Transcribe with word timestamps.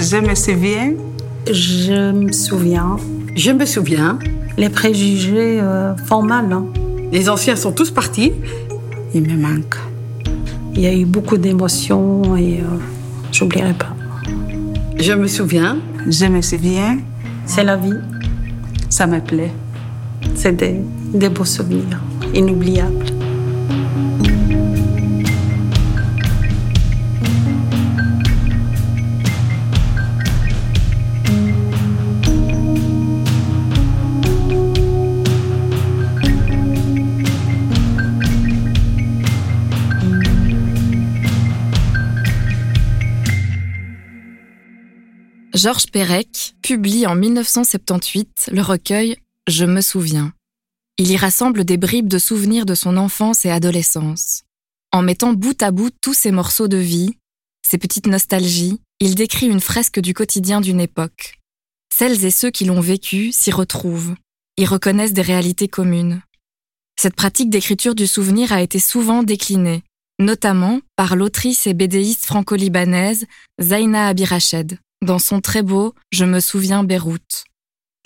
Je 0.00 0.16
me 0.16 0.34
souviens. 0.34 0.92
Je 1.50 2.12
me 2.12 2.32
souviens. 2.32 2.96
Je 3.34 3.50
me 3.52 3.64
souviens. 3.66 4.18
Les 4.56 4.68
préjugés 4.68 5.60
euh, 5.60 5.94
font 5.96 6.22
mal. 6.22 6.52
hein. 6.52 6.66
Les 7.12 7.28
anciens 7.28 7.56
sont 7.56 7.72
tous 7.72 7.90
partis. 7.90 8.32
Il 9.14 9.22
me 9.22 9.36
manque. 9.36 9.76
Il 10.74 10.80
y 10.82 10.86
a 10.86 10.94
eu 10.94 11.04
beaucoup 11.04 11.36
d'émotions 11.36 12.36
et 12.36 12.60
euh, 12.60 12.78
j'oublierai 13.32 13.74
pas. 13.74 13.94
Je 14.98 15.12
me 15.12 15.26
souviens. 15.26 15.78
Je 16.08 16.26
me 16.26 16.40
souviens. 16.42 16.98
C'est 17.46 17.64
la 17.64 17.76
vie. 17.76 17.94
Ça 18.90 19.06
me 19.06 19.20
plaît. 19.20 19.52
C'est 20.34 20.52
des, 20.56 20.80
des 21.14 21.28
beaux 21.28 21.44
souvenirs 21.44 22.00
inoubliables. 22.34 23.04
Georges 45.56 45.86
Perec 45.86 46.54
publie 46.60 47.06
en 47.06 47.14
1978 47.14 48.50
le 48.52 48.60
recueil 48.60 49.16
Je 49.48 49.64
me 49.64 49.80
souviens. 49.80 50.34
Il 50.98 51.10
y 51.10 51.16
rassemble 51.16 51.64
des 51.64 51.78
bribes 51.78 52.08
de 52.08 52.18
souvenirs 52.18 52.66
de 52.66 52.74
son 52.74 52.98
enfance 52.98 53.46
et 53.46 53.50
adolescence. 53.50 54.42
En 54.92 55.00
mettant 55.00 55.32
bout 55.32 55.62
à 55.62 55.70
bout 55.70 55.88
tous 56.02 56.12
ces 56.12 56.30
morceaux 56.30 56.68
de 56.68 56.76
vie, 56.76 57.16
ces 57.66 57.78
petites 57.78 58.06
nostalgies, 58.06 58.82
il 59.00 59.14
décrit 59.14 59.46
une 59.46 59.62
fresque 59.62 59.98
du 59.98 60.12
quotidien 60.12 60.60
d'une 60.60 60.80
époque. 60.80 61.38
Celles 61.90 62.26
et 62.26 62.30
ceux 62.30 62.50
qui 62.50 62.66
l'ont 62.66 62.82
vécu 62.82 63.32
s'y 63.32 63.50
retrouvent, 63.50 64.14
y 64.58 64.66
reconnaissent 64.66 65.14
des 65.14 65.22
réalités 65.22 65.68
communes. 65.68 66.20
Cette 67.00 67.16
pratique 67.16 67.48
d'écriture 67.48 67.94
du 67.94 68.06
souvenir 68.06 68.52
a 68.52 68.60
été 68.60 68.78
souvent 68.78 69.22
déclinée, 69.22 69.84
notamment 70.18 70.80
par 70.96 71.16
l'autrice 71.16 71.66
et 71.66 71.72
bédéiste 71.72 72.26
franco-libanaise 72.26 73.24
Zaina 73.58 74.08
Abirached 74.08 74.78
dans 75.02 75.18
son 75.18 75.40
très 75.40 75.62
beau 75.62 75.94
Je 76.10 76.24
me 76.24 76.40
souviens 76.40 76.84
Beyrouth. 76.84 77.44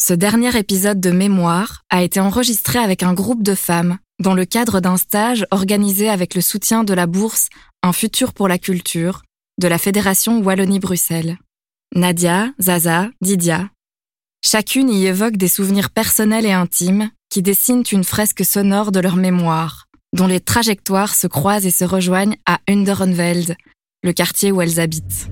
Ce 0.00 0.14
dernier 0.14 0.56
épisode 0.56 1.00
de 1.00 1.10
Mémoire 1.10 1.82
a 1.90 2.02
été 2.02 2.20
enregistré 2.20 2.78
avec 2.78 3.02
un 3.02 3.12
groupe 3.12 3.42
de 3.42 3.54
femmes 3.54 3.98
dans 4.18 4.34
le 4.34 4.44
cadre 4.44 4.80
d'un 4.80 4.96
stage 4.96 5.46
organisé 5.50 6.08
avec 6.08 6.34
le 6.34 6.40
soutien 6.40 6.84
de 6.84 6.94
la 6.94 7.06
bourse 7.06 7.48
Un 7.82 7.92
futur 7.92 8.32
pour 8.32 8.48
la 8.48 8.58
culture 8.58 9.22
de 9.60 9.68
la 9.68 9.78
Fédération 9.78 10.40
Wallonie-Bruxelles. 10.40 11.38
Nadia, 11.94 12.48
Zaza, 12.60 13.10
Didia. 13.20 13.68
Chacune 14.44 14.90
y 14.90 15.06
évoque 15.06 15.36
des 15.36 15.48
souvenirs 15.48 15.90
personnels 15.90 16.46
et 16.46 16.52
intimes 16.52 17.10
qui 17.30 17.42
dessinent 17.42 17.84
une 17.92 18.04
fresque 18.04 18.44
sonore 18.44 18.92
de 18.92 19.00
leur 19.00 19.16
mémoire, 19.16 19.86
dont 20.14 20.26
les 20.26 20.40
trajectoires 20.40 21.14
se 21.14 21.26
croisent 21.26 21.66
et 21.66 21.70
se 21.70 21.84
rejoignent 21.84 22.36
à 22.46 22.58
Underenveld, 22.68 23.56
le 24.02 24.12
quartier 24.12 24.50
où 24.50 24.62
elles 24.62 24.80
habitent. 24.80 25.28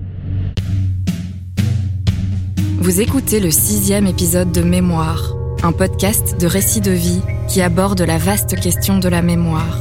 Vous 2.81 3.01
écoutez 3.01 3.41
le 3.41 3.51
sixième 3.51 4.07
épisode 4.07 4.53
de 4.53 4.62
Mémoire, 4.62 5.34
un 5.65 5.73
podcast 5.73 6.41
de 6.41 6.47
récits 6.47 6.81
de 6.81 6.93
vie 6.93 7.23
qui 7.48 7.61
aborde 7.61 8.01
la 8.01 8.19
vaste 8.19 8.55
question 8.61 9.01
de 9.01 9.09
la 9.09 9.21
mémoire, 9.21 9.81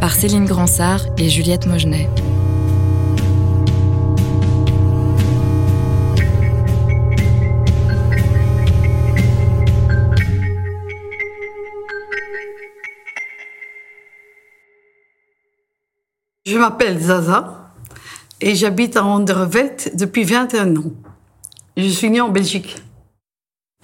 par 0.00 0.12
Céline 0.12 0.44
Gransart 0.44 1.00
et 1.18 1.28
Juliette 1.28 1.66
Mogenet. 1.66 2.08
Je 16.46 16.56
m'appelle 16.56 17.00
Zaza 17.00 17.72
et 18.40 18.54
j'habite 18.54 18.96
à 18.96 19.04
Andervelt 19.04 19.90
depuis 19.96 20.22
21 20.22 20.76
ans. 20.76 20.92
Je 21.78 21.88
suis 21.90 22.10
née 22.10 22.20
en 22.20 22.28
Belgique. 22.28 22.74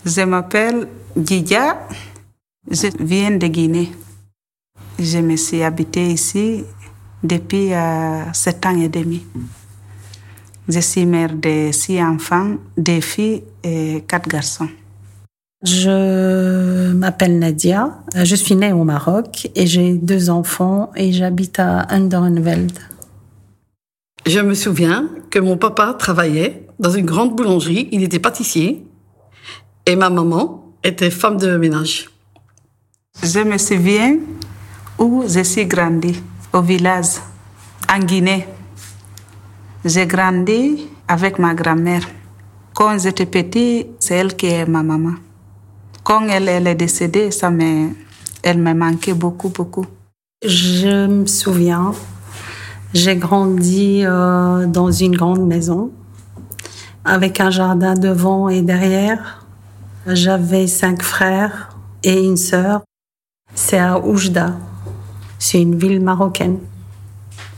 Je 0.04 0.22
m'appelle 0.22 0.88
Didia. 1.14 1.78
Je 2.68 2.88
viens 2.98 3.30
de 3.30 3.46
Guinée. 3.46 3.92
Je 4.98 5.18
me 5.18 5.36
suis 5.36 5.62
habitée 5.62 6.08
ici 6.08 6.64
depuis 7.22 7.72
euh, 7.72 8.32
sept 8.32 8.66
ans 8.66 8.76
et 8.76 8.88
demi. 8.88 9.24
Je 10.68 10.80
suis 10.80 11.06
mère 11.06 11.34
de 11.34 11.70
six 11.70 12.02
enfants, 12.02 12.56
deux 12.76 13.00
filles 13.00 13.44
et 13.62 14.02
quatre 14.08 14.28
garçons. 14.28 14.68
Je 15.62 16.92
m'appelle 16.94 17.38
Nadia, 17.38 17.96
je 18.12 18.34
suis 18.34 18.56
née 18.56 18.72
au 18.72 18.82
Maroc 18.82 19.48
et 19.54 19.68
j'ai 19.68 19.94
deux 19.94 20.30
enfants 20.30 20.90
et 20.96 21.12
j'habite 21.12 21.60
à 21.60 21.86
Underenveld. 21.90 22.76
Je 24.26 24.40
me 24.40 24.54
souviens 24.54 25.08
que 25.30 25.38
mon 25.38 25.56
papa 25.56 25.94
travaillait 25.96 26.63
dans 26.78 26.90
une 26.90 27.06
grande 27.06 27.34
boulangerie, 27.34 27.88
il 27.92 28.02
était 28.02 28.18
pâtissier, 28.18 28.84
et 29.86 29.96
ma 29.96 30.10
maman 30.10 30.72
était 30.82 31.10
femme 31.10 31.36
de 31.36 31.56
ménage. 31.56 32.10
Je 33.22 33.40
me 33.40 33.58
souviens 33.58 34.18
où 34.98 35.24
je 35.26 35.42
suis 35.42 35.66
grandi, 35.66 36.20
au 36.52 36.60
village, 36.60 37.20
en 37.92 37.98
Guinée. 38.00 38.46
J'ai 39.84 40.06
grandi 40.06 40.88
avec 41.06 41.38
ma 41.38 41.54
grand-mère. 41.54 42.08
Quand 42.74 42.98
j'étais 42.98 43.26
petit, 43.26 43.86
c'est 43.98 44.14
elle 44.16 44.34
qui 44.34 44.46
est 44.46 44.66
ma 44.66 44.82
maman. 44.82 45.14
Quand 46.02 46.26
elle, 46.28 46.48
elle 46.48 46.66
est 46.66 46.74
décédée, 46.74 47.30
ça 47.30 47.50
me, 47.50 47.90
elle 48.42 48.58
me 48.58 48.74
manquait 48.74 49.14
beaucoup, 49.14 49.50
beaucoup. 49.50 49.86
Je 50.44 51.06
me 51.06 51.26
souviens, 51.26 51.92
j'ai 52.92 53.16
grandi 53.16 54.02
euh, 54.04 54.66
dans 54.66 54.90
une 54.90 55.16
grande 55.16 55.46
maison 55.46 55.90
avec 57.04 57.40
un 57.40 57.50
jardin 57.50 57.94
devant 57.94 58.48
et 58.48 58.62
derrière. 58.62 59.44
J'avais 60.06 60.66
cinq 60.66 61.02
frères 61.02 61.70
et 62.02 62.24
une 62.24 62.36
sœur. 62.36 62.82
C'est 63.54 63.78
à 63.78 63.98
Oujda. 63.98 64.56
C'est 65.38 65.60
une 65.60 65.76
ville 65.76 66.00
marocaine. 66.00 66.58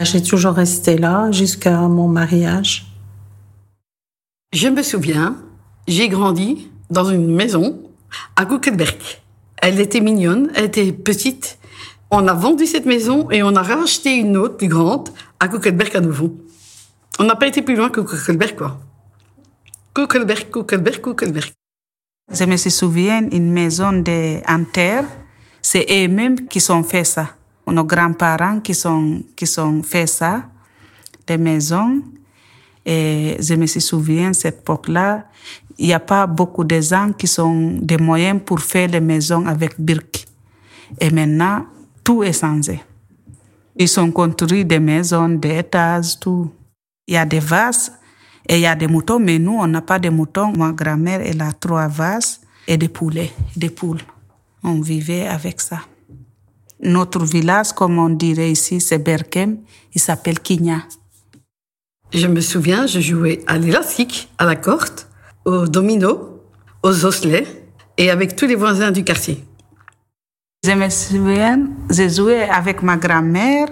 J'ai 0.01 0.23
toujours 0.23 0.55
resté 0.55 0.99
là 0.99 1.31
jusqu'à 1.31 1.81
mon 1.83 2.09
mariage. 2.09 2.93
Je 4.53 4.69
me 4.69 4.83
souviens, 4.83 5.37
j'ai 5.89 6.09
grandi 6.09 6.71
dans 6.91 7.05
une 7.05 7.35
maison 7.35 7.81
à 8.37 8.47
Kuckelberg. 8.47 8.99
Elle 9.59 9.81
était 9.81 10.01
mignonne, 10.01 10.51
elle 10.55 10.65
était 10.67 10.93
petite. 10.93 11.59
On 12.11 12.29
a 12.29 12.35
vendu 12.35 12.67
cette 12.67 12.87
maison 12.87 13.31
et 13.31 13.43
on 13.43 13.57
a 13.57 13.63
racheté 13.63 14.15
une 14.15 14.37
autre 14.37 14.57
plus 14.57 14.69
grande 14.69 15.09
à 15.41 15.49
Kuckelberg 15.49 15.97
à 15.97 16.01
nouveau. 16.01 16.37
On 17.19 17.25
n'a 17.25 17.35
pas 17.35 17.47
été 17.47 17.63
plus 17.63 17.75
loin 17.75 17.89
que 17.89 18.01
Kuckelberg, 18.01 18.55
quoi. 18.57 18.79
Kuckelberg, 19.97 20.51
Kuckelberg, 20.51 21.01
Kuckelberg. 21.01 21.53
Je 22.31 22.45
me 22.45 22.59
souviens 22.59 23.31
une 23.31 23.51
maison 23.51 23.93
de 23.93 24.43
en 24.47 24.63
terre. 24.65 25.07
C'est 25.63 25.87
eux-mêmes 25.89 26.47
qui 26.49 26.61
ont 26.71 26.83
fait 26.83 27.05
ça. 27.05 27.31
Nos 27.67 27.83
grands-parents 27.83 28.61
qui 28.61 28.75
sont 28.75 29.23
qui 29.35 29.47
sont 29.47 29.83
fait 29.83 30.07
ça, 30.07 30.43
des 31.27 31.39
maisons. 31.39 32.03
Et 32.85 33.39
je 33.41 33.55
me 33.55 33.67
souviens 33.67 34.35
cette 34.35 34.59
époque-là, 34.59 35.29
il 35.79 35.87
n'y 35.87 35.95
a 35.95 36.01
pas 36.01 36.27
beaucoup 36.27 36.65
de 36.65 36.79
gens 36.79 37.13
qui 37.15 37.27
ont 37.41 37.79
des 37.81 37.97
moyens 37.97 38.39
pour 38.45 38.61
faire 38.61 38.89
les 38.89 39.01
maisons 39.01 39.47
avec 39.47 39.81
briques. 39.81 40.27
Et 41.01 41.11
maintenant, 41.11 41.65
tout 42.05 42.23
est 42.23 42.39
changé. 42.39 42.83
Ils 43.75 43.99
ont 43.99 44.13
construit 44.13 44.67
des 44.67 44.79
maisons, 44.79 45.31
des 45.31 45.57
étages, 45.61 46.21
tout. 46.21 46.53
Il 47.09 47.15
y 47.15 47.17
a 47.17 47.25
des 47.25 47.41
vases 47.41 47.93
et 48.49 48.57
il 48.57 48.61
y 48.61 48.67
a 48.67 48.75
des 48.75 48.87
moutons, 48.87 49.19
mais 49.19 49.39
nous, 49.39 49.59
on 49.59 49.67
n'a 49.67 49.83
pas 49.83 49.99
de 49.99 50.09
moutons. 50.09 50.53
Ma 50.57 50.73
grand-mère, 50.73 51.21
elle 51.25 51.41
a 51.41 51.53
trois 51.53 51.89
vases 51.89 52.41
et 52.67 52.77
des 52.77 52.89
poulets, 52.89 53.33
des 53.57 53.71
poules. 53.71 54.03
On 54.63 54.81
vivait 54.81 55.27
avec 55.27 55.61
ça. 55.61 55.81
Notre 56.81 57.25
village, 57.25 57.73
comme 57.73 57.99
on 57.99 58.11
dirait 58.11 58.51
ici, 58.53 58.81
c'est 58.81 58.99
Berkem. 58.99 59.59
Il 59.95 60.01
s'appelle 60.01 60.41
Kigna. 60.41 60.83
Je 62.13 62.27
me 62.27 62.41
souviens, 62.41 62.87
je 62.87 63.01
jouais 63.01 63.43
à 63.47 63.59
l'élastique, 63.59 64.29
à 64.39 64.45
la 64.45 64.57
corde, 64.57 65.01
au 65.45 65.67
domino, 65.67 66.41
aux 66.83 67.05
osselets 67.05 67.47
et 67.97 68.11
avec 68.11 68.37
tous 68.37 68.47
les 68.47 68.55
voisins 68.55 68.91
du 68.91 69.03
quartier. 69.03 69.43
Je 70.65 70.73
me 70.73 70.89
souviens, 70.89 71.69
je 71.91 72.09
jouais 72.09 72.49
avec 72.49 72.83
ma 72.83 72.97
grand-mère. 72.97 73.69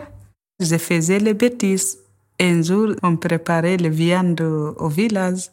Je 0.61 0.77
faisais 0.79 1.19
les 1.19 1.35
bêtises. 1.35 1.99
Un 2.41 2.63
jour, 2.63 2.95
on 3.03 3.17
préparait 3.17 3.77
les 3.77 3.91
viandes 3.91 4.41
au 4.41 4.89
village 4.89 5.51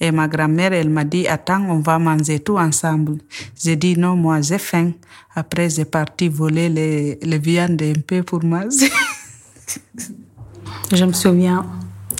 et 0.00 0.10
ma 0.10 0.26
grand-mère, 0.26 0.72
elle 0.72 0.88
m'a 0.88 1.04
dit, 1.04 1.28
attends, 1.28 1.62
on 1.68 1.78
va 1.78 1.98
manger 1.98 2.40
tout 2.40 2.58
ensemble. 2.58 3.18
J'ai 3.56 3.76
dit, 3.76 3.96
non, 3.96 4.16
moi, 4.16 4.40
j'ai 4.40 4.58
faim. 4.58 4.92
Après, 5.34 5.70
j'ai 5.70 5.84
parti 5.84 6.28
voler 6.28 6.68
les, 6.68 7.18
les 7.22 7.38
viandes 7.38 7.80
un 7.82 8.00
peu 8.04 8.24
pour 8.24 8.42
manger. 8.42 8.90
Je 10.92 11.04
me 11.04 11.12
souviens, 11.12 11.64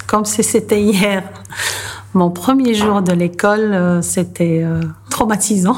comme 0.07 0.25
si 0.25 0.45
c'était 0.45 0.81
hier. 0.81 1.25
Mon 2.15 2.31
premier 2.31 2.75
jour 2.75 3.03
de 3.03 3.13
l'école, 3.13 3.73
euh, 3.73 4.01
c'était 4.01 4.63
euh, 4.63 4.81
traumatisant. 5.11 5.77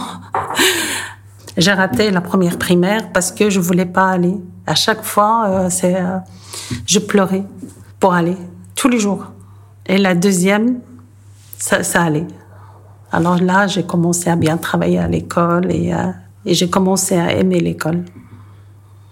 J'ai 1.56 1.72
raté 1.72 2.10
la 2.10 2.20
première 2.20 2.58
primaire 2.58 3.12
parce 3.12 3.32
que 3.32 3.48
je 3.48 3.60
voulais 3.60 3.86
pas 3.86 4.10
aller. 4.10 4.34
À 4.66 4.74
chaque 4.74 5.04
fois, 5.04 5.46
euh, 5.48 5.70
c'est, 5.70 5.96
je 6.86 6.98
pleurais 6.98 7.44
pour 8.04 8.12
aller 8.12 8.36
tous 8.76 8.90
les 8.90 8.98
jours. 8.98 9.32
Et 9.86 9.96
la 9.96 10.14
deuxième, 10.14 10.82
ça, 11.56 11.82
ça 11.82 12.02
allait. 12.02 12.26
Alors 13.10 13.40
là, 13.40 13.66
j'ai 13.66 13.82
commencé 13.82 14.28
à 14.28 14.36
bien 14.36 14.58
travailler 14.58 14.98
à 14.98 15.08
l'école 15.08 15.72
et, 15.72 15.90
et 16.44 16.52
j'ai 16.52 16.68
commencé 16.68 17.14
à 17.14 17.32
aimer 17.32 17.60
l'école. 17.60 18.04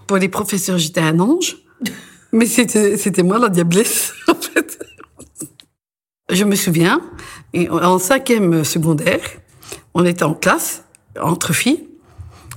Pour 0.06 0.18
les 0.18 0.28
professeurs, 0.28 0.76
j'étais 0.76 1.00
un 1.00 1.18
ange, 1.20 1.56
mais 2.32 2.44
c'était, 2.44 3.22
moi 3.22 3.38
la 3.38 3.48
diablesse, 3.48 4.12
en 4.28 4.34
fait. 4.34 4.78
Je 6.30 6.44
me 6.44 6.54
souviens, 6.54 7.00
en 7.70 7.98
cinquième 7.98 8.62
secondaire, 8.62 9.22
on 9.94 10.04
était 10.04 10.24
en 10.24 10.34
classe, 10.34 10.84
entre 11.18 11.54
filles, 11.54 11.88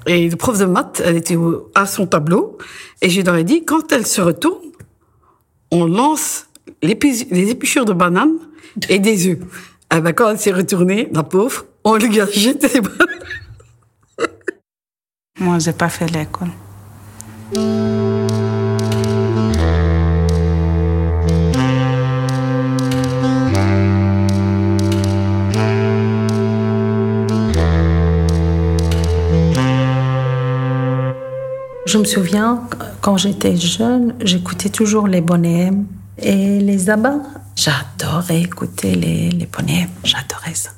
et 0.05 0.29
le 0.29 0.35
prof 0.35 0.59
de 0.59 0.65
maths, 0.65 1.01
elle 1.05 1.15
était 1.15 1.37
à 1.75 1.85
son 1.85 2.07
tableau, 2.07 2.57
et 3.01 3.09
je 3.09 3.21
leur 3.21 3.37
ai 3.37 3.45
dit, 3.45 3.63
quand 3.63 3.89
elle 3.93 4.05
se 4.05 4.19
retourne, 4.19 4.65
on 5.75 5.85
lance 5.85 6.47
les 6.81 7.49
épluchures 7.51 7.85
de 7.85 7.93
bananes 7.93 8.37
et 8.87 8.99
des 8.99 9.27
œufs. 9.27 9.39
Eh 9.93 9.99
ben, 9.99 10.13
quand 10.13 10.29
elle 10.29 10.39
s'est 10.39 10.53
retournée, 10.53 11.09
la 11.11 11.23
pauvre, 11.23 11.65
on 11.83 11.95
lui 11.95 12.19
a 12.21 12.25
jeté 12.25 12.67
les 12.73 12.81
bananes. 12.81 12.97
Moi, 15.39 15.59
j'ai 15.59 15.73
pas 15.73 15.89
fait 15.89 16.09
l'école. 16.11 16.47
Je 31.85 31.97
me 31.97 32.05
souviens, 32.05 32.61
quand 33.05 33.17
j'étais 33.17 33.55
jeune, 33.55 34.15
j'écoutais 34.19 34.69
toujours 34.69 35.07
les 35.07 35.21
bonhommes 35.21 35.85
et 36.17 36.59
les 36.59 36.89
abats. 36.89 37.21
J'adorais 37.55 38.41
écouter 38.41 38.95
les, 38.95 39.29
les 39.29 39.45
bonhommes, 39.45 39.93
j'adorais 40.03 40.55
ça. 40.55 40.71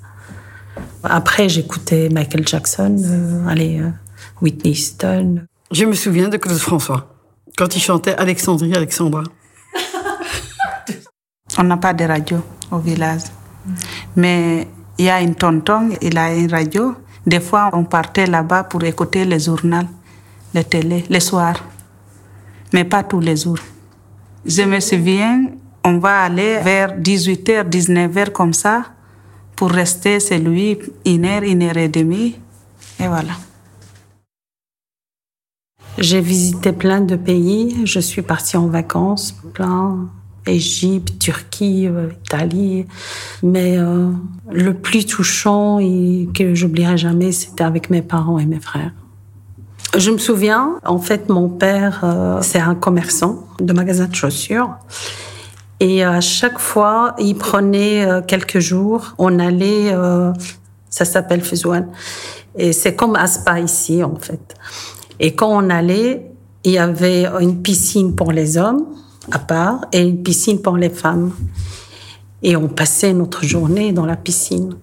Après, 1.05 1.47
j'écoutais 1.47 2.09
Michael 2.09 2.45
Jackson, 2.45 2.97
euh, 2.99 3.47
allez, 3.47 3.79
euh, 3.79 3.91
Whitney 4.41 4.73
Houston. 4.73 5.45
Je 5.71 5.85
me 5.85 5.93
souviens 5.93 6.27
de 6.27 6.35
Claude 6.35 6.57
François, 6.57 7.15
quand 7.57 7.73
il 7.77 7.79
chantait 7.79 8.17
Alexandrie, 8.17 8.75
Alexandra. 8.75 9.23
On 11.57 11.63
n'a 11.63 11.77
pas 11.77 11.93
de 11.93 12.03
radio 12.03 12.43
au 12.73 12.79
village. 12.79 13.21
Mais 14.17 14.67
il 14.97 15.05
y 15.05 15.09
a 15.09 15.21
une 15.21 15.35
tonton, 15.35 15.91
il 16.01 16.17
a 16.17 16.35
une 16.35 16.51
radio. 16.51 16.93
Des 17.25 17.39
fois, 17.39 17.69
on 17.71 17.85
partait 17.85 18.27
là-bas 18.27 18.65
pour 18.65 18.83
écouter 18.83 19.23
les 19.23 19.39
journaux 19.39 19.87
la 20.53 20.63
télé 20.63 21.05
le 21.09 21.19
soir, 21.19 21.55
mais 22.73 22.83
pas 22.83 23.03
tous 23.03 23.19
les 23.19 23.35
jours. 23.35 23.59
Je 24.45 24.63
me 24.63 24.79
souviens, 24.79 25.47
on 25.83 25.99
va 25.99 26.21
aller 26.21 26.59
vers 26.59 26.97
18h, 26.99 27.69
19h 27.69 28.31
comme 28.31 28.53
ça, 28.53 28.85
pour 29.55 29.71
rester 29.71 30.19
chez 30.19 30.37
lui 30.37 30.77
une 31.05 31.25
heure, 31.25 31.43
une 31.43 31.63
heure 31.63 31.77
et 31.77 31.89
demie, 31.89 32.35
et 32.99 33.07
voilà. 33.07 33.33
J'ai 35.97 36.21
visité 36.21 36.73
plein 36.73 37.01
de 37.01 37.15
pays, 37.15 37.85
je 37.85 37.99
suis 37.99 38.21
partie 38.21 38.55
en 38.55 38.67
vacances, 38.67 39.31
plein, 39.53 40.09
Égypte, 40.45 41.19
Turquie, 41.19 41.87
euh, 41.87 42.09
Italie, 42.25 42.85
mais 43.43 43.77
euh, 43.77 44.11
le 44.51 44.73
plus 44.73 45.05
touchant 45.05 45.79
et 45.79 46.29
que 46.33 46.53
j'oublierai 46.53 46.97
jamais, 46.97 47.31
c'était 47.31 47.63
avec 47.63 47.89
mes 47.89 48.01
parents 48.01 48.39
et 48.39 48.45
mes 48.45 48.59
frères. 48.59 48.91
Je 49.97 50.11
me 50.11 50.19
souviens, 50.19 50.79
en 50.85 50.99
fait, 50.99 51.27
mon 51.27 51.49
père, 51.49 52.01
euh, 52.03 52.37
c'est 52.43 52.59
un 52.59 52.75
commerçant 52.75 53.47
de 53.59 53.73
magasin 53.73 54.05
de 54.05 54.13
chaussures. 54.13 54.69
Et 55.79 56.03
à 56.03 56.21
chaque 56.21 56.59
fois, 56.59 57.15
il 57.17 57.35
prenait 57.35 58.05
euh, 58.05 58.21
quelques 58.21 58.59
jours. 58.59 59.15
On 59.17 59.39
allait, 59.39 59.91
euh, 59.91 60.31
ça 60.91 61.03
s'appelle 61.03 61.41
Fezouane. 61.41 61.87
Et 62.55 62.73
c'est 62.73 62.95
comme 62.95 63.15
Aspa 63.15 63.59
ici, 63.59 64.03
en 64.03 64.15
fait. 64.17 64.55
Et 65.19 65.33
quand 65.33 65.49
on 65.49 65.67
allait, 65.71 66.29
il 66.63 66.73
y 66.73 66.77
avait 66.77 67.25
une 67.41 67.63
piscine 67.63 68.13
pour 68.13 68.31
les 68.31 68.55
hommes, 68.59 68.85
à 69.31 69.39
part, 69.39 69.81
et 69.91 70.01
une 70.01 70.21
piscine 70.21 70.61
pour 70.61 70.77
les 70.77 70.91
femmes. 70.91 71.31
Et 72.43 72.55
on 72.55 72.67
passait 72.67 73.13
notre 73.13 73.43
journée 73.43 73.93
dans 73.93 74.05
la 74.05 74.15
piscine. 74.15 74.75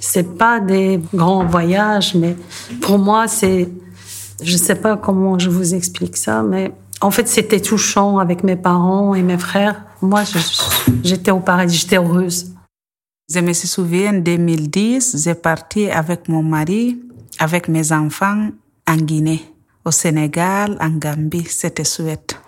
C'est 0.00 0.36
pas 0.36 0.58
des 0.58 1.00
grands 1.14 1.46
voyages, 1.46 2.16
mais 2.16 2.36
pour 2.80 2.98
moi, 2.98 3.28
c'est 3.28 3.70
je 4.42 4.52
ne 4.52 4.58
sais 4.58 4.74
pas 4.74 4.96
comment 4.96 5.38
je 5.38 5.50
vous 5.50 5.74
explique 5.74 6.16
ça, 6.16 6.42
mais 6.42 6.72
en 7.00 7.10
fait, 7.10 7.28
c'était 7.28 7.60
touchant 7.60 8.18
avec 8.18 8.42
mes 8.42 8.56
parents 8.56 9.14
et 9.14 9.22
mes 9.22 9.38
frères. 9.38 9.84
Moi, 10.00 10.22
j'étais 11.02 11.30
au 11.30 11.40
paradis, 11.40 11.76
j'étais 11.76 11.96
heureuse. 11.96 12.52
Je 13.32 13.40
me 13.40 13.52
souviens, 13.52 14.14
en 14.14 14.18
2010, 14.18 15.22
j'ai 15.24 15.34
parti 15.34 15.90
avec 15.90 16.28
mon 16.28 16.42
mari, 16.42 16.98
avec 17.38 17.68
mes 17.68 17.92
enfants, 17.92 18.48
en 18.88 18.96
Guinée, 18.96 19.42
au 19.84 19.90
Sénégal, 19.90 20.78
en 20.80 20.90
Gambie. 20.90 21.44
C'était 21.44 21.84
chouette. 21.84 22.40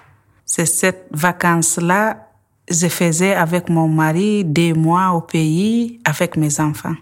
C'est 0.47 0.67
cette 0.67 1.09
vacance-là, 1.11 2.29
je 2.71 2.87
faisais 2.89 3.35
avec 3.35 3.69
mon 3.69 3.89
mari 3.89 4.45
deux 4.45 4.75
mois 4.75 5.11
au 5.11 5.21
pays 5.21 6.01
avec 6.05 6.37
mes 6.37 6.61
enfants. 6.61 6.95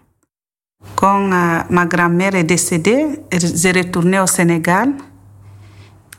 Quand 0.96 1.30
euh, 1.30 1.62
ma 1.70 1.86
grand-mère 1.86 2.34
est 2.34 2.44
décédée, 2.44 3.06
j'ai 3.30 3.70
retourné 3.72 4.18
au 4.18 4.26
Sénégal 4.26 4.92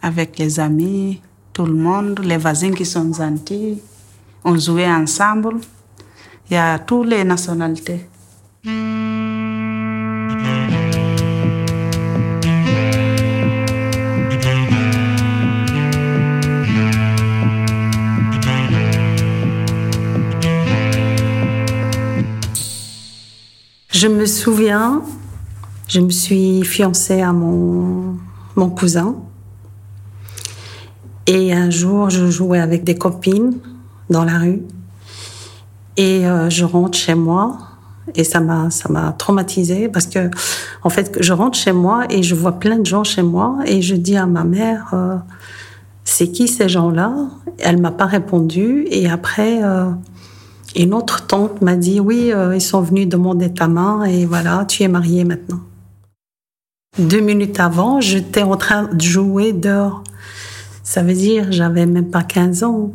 avec 0.02 0.38
les 0.38 0.60
amis, 0.60 1.22
tout 1.52 1.66
le 1.66 1.74
monde, 1.74 2.20
les 2.24 2.38
voisins 2.38 2.72
qui 2.72 2.86
sont 2.86 3.12
gentils. 3.12 3.82
On 4.44 4.58
jouait 4.58 4.88
ensemble. 4.90 5.56
Il 6.50 6.54
y 6.54 6.58
a 6.58 6.80
toutes 6.80 7.08
les 7.08 7.24
nationalités. 7.24 8.08
Je 24.00 24.08
me 24.08 24.28
souviens, 24.28 25.02
je 25.88 26.00
me 26.00 26.12
suis 26.12 26.64
fiancée 26.64 27.22
à 27.22 27.34
mon, 27.34 28.16
mon 28.56 28.70
cousin. 28.70 29.16
Et 31.26 31.52
un 31.52 31.72
jour, 31.72 32.12
je 32.12 32.30
jouais 32.30 32.60
avec 32.60 32.84
des 32.84 32.94
copines 32.94 33.58
dans 34.12 34.24
la 34.24 34.38
rue. 34.38 34.62
Et 35.98 36.28
euh, 36.28 36.48
je 36.48 36.64
rentre 36.64 36.96
chez 36.96 37.16
moi. 37.16 37.58
Et 38.14 38.24
ça 38.24 38.40
m'a, 38.40 38.70
ça 38.70 38.88
m'a 38.88 39.14
traumatisée 39.14 39.90
parce 39.90 40.06
que, 40.06 40.30
en 40.84 40.90
fait, 40.90 41.18
je 41.20 41.34
rentre 41.34 41.58
chez 41.58 41.72
moi 41.72 42.06
et 42.12 42.22
je 42.22 42.36
vois 42.36 42.60
plein 42.60 42.78
de 42.78 42.86
gens 42.86 43.04
chez 43.04 43.24
moi 43.24 43.58
et 43.66 43.82
je 43.82 43.96
dis 43.96 44.16
à 44.16 44.28
ma 44.28 44.44
mère, 44.44 44.92
euh, 44.94 45.16
c'est 46.04 46.28
qui 46.28 46.48
ces 46.48 46.70
gens-là? 46.70 47.16
Elle 47.58 47.82
m'a 47.82 47.90
pas 47.90 48.06
répondu 48.06 48.86
et 48.92 49.10
après, 49.10 49.64
euh, 49.64 49.90
une 50.76 50.94
autre 50.94 51.28
tante 51.28 51.62
m'a 51.62 51.76
dit 51.76 52.00
oui, 52.00 52.32
euh, 52.32 52.56
ils 52.56 52.62
sont 52.62 52.82
venus 52.82 53.08
demander 53.08 53.54
ta 53.54 53.68
main 53.68 54.04
et 54.04 54.26
voilà, 54.26 54.66
tu 54.66 54.84
es 54.84 54.88
mariée 54.88 55.24
maintenant. 55.24 55.62
Deux 57.00 57.22
minutes 57.22 57.60
avant, 57.60 58.02
j'étais 58.02 58.44
en 58.44 58.58
train 58.58 58.86
de 58.86 59.02
jouer 59.02 59.54
dehors. 59.54 60.04
Ça 60.84 61.04
veut 61.04 61.14
dire, 61.14 61.52
j'avais 61.52 61.86
même 61.86 62.10
pas 62.10 62.24
15 62.24 62.64
ans. 62.64 62.94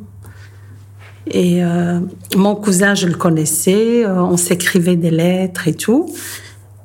Et 1.26 1.64
euh, 1.64 2.00
mon 2.34 2.56
cousin, 2.56 2.94
je 2.94 3.06
le 3.06 3.14
connaissais, 3.14 4.04
euh, 4.04 4.20
on 4.22 4.36
s'écrivait 4.36 4.96
des 4.96 5.10
lettres 5.10 5.68
et 5.68 5.74
tout, 5.74 6.12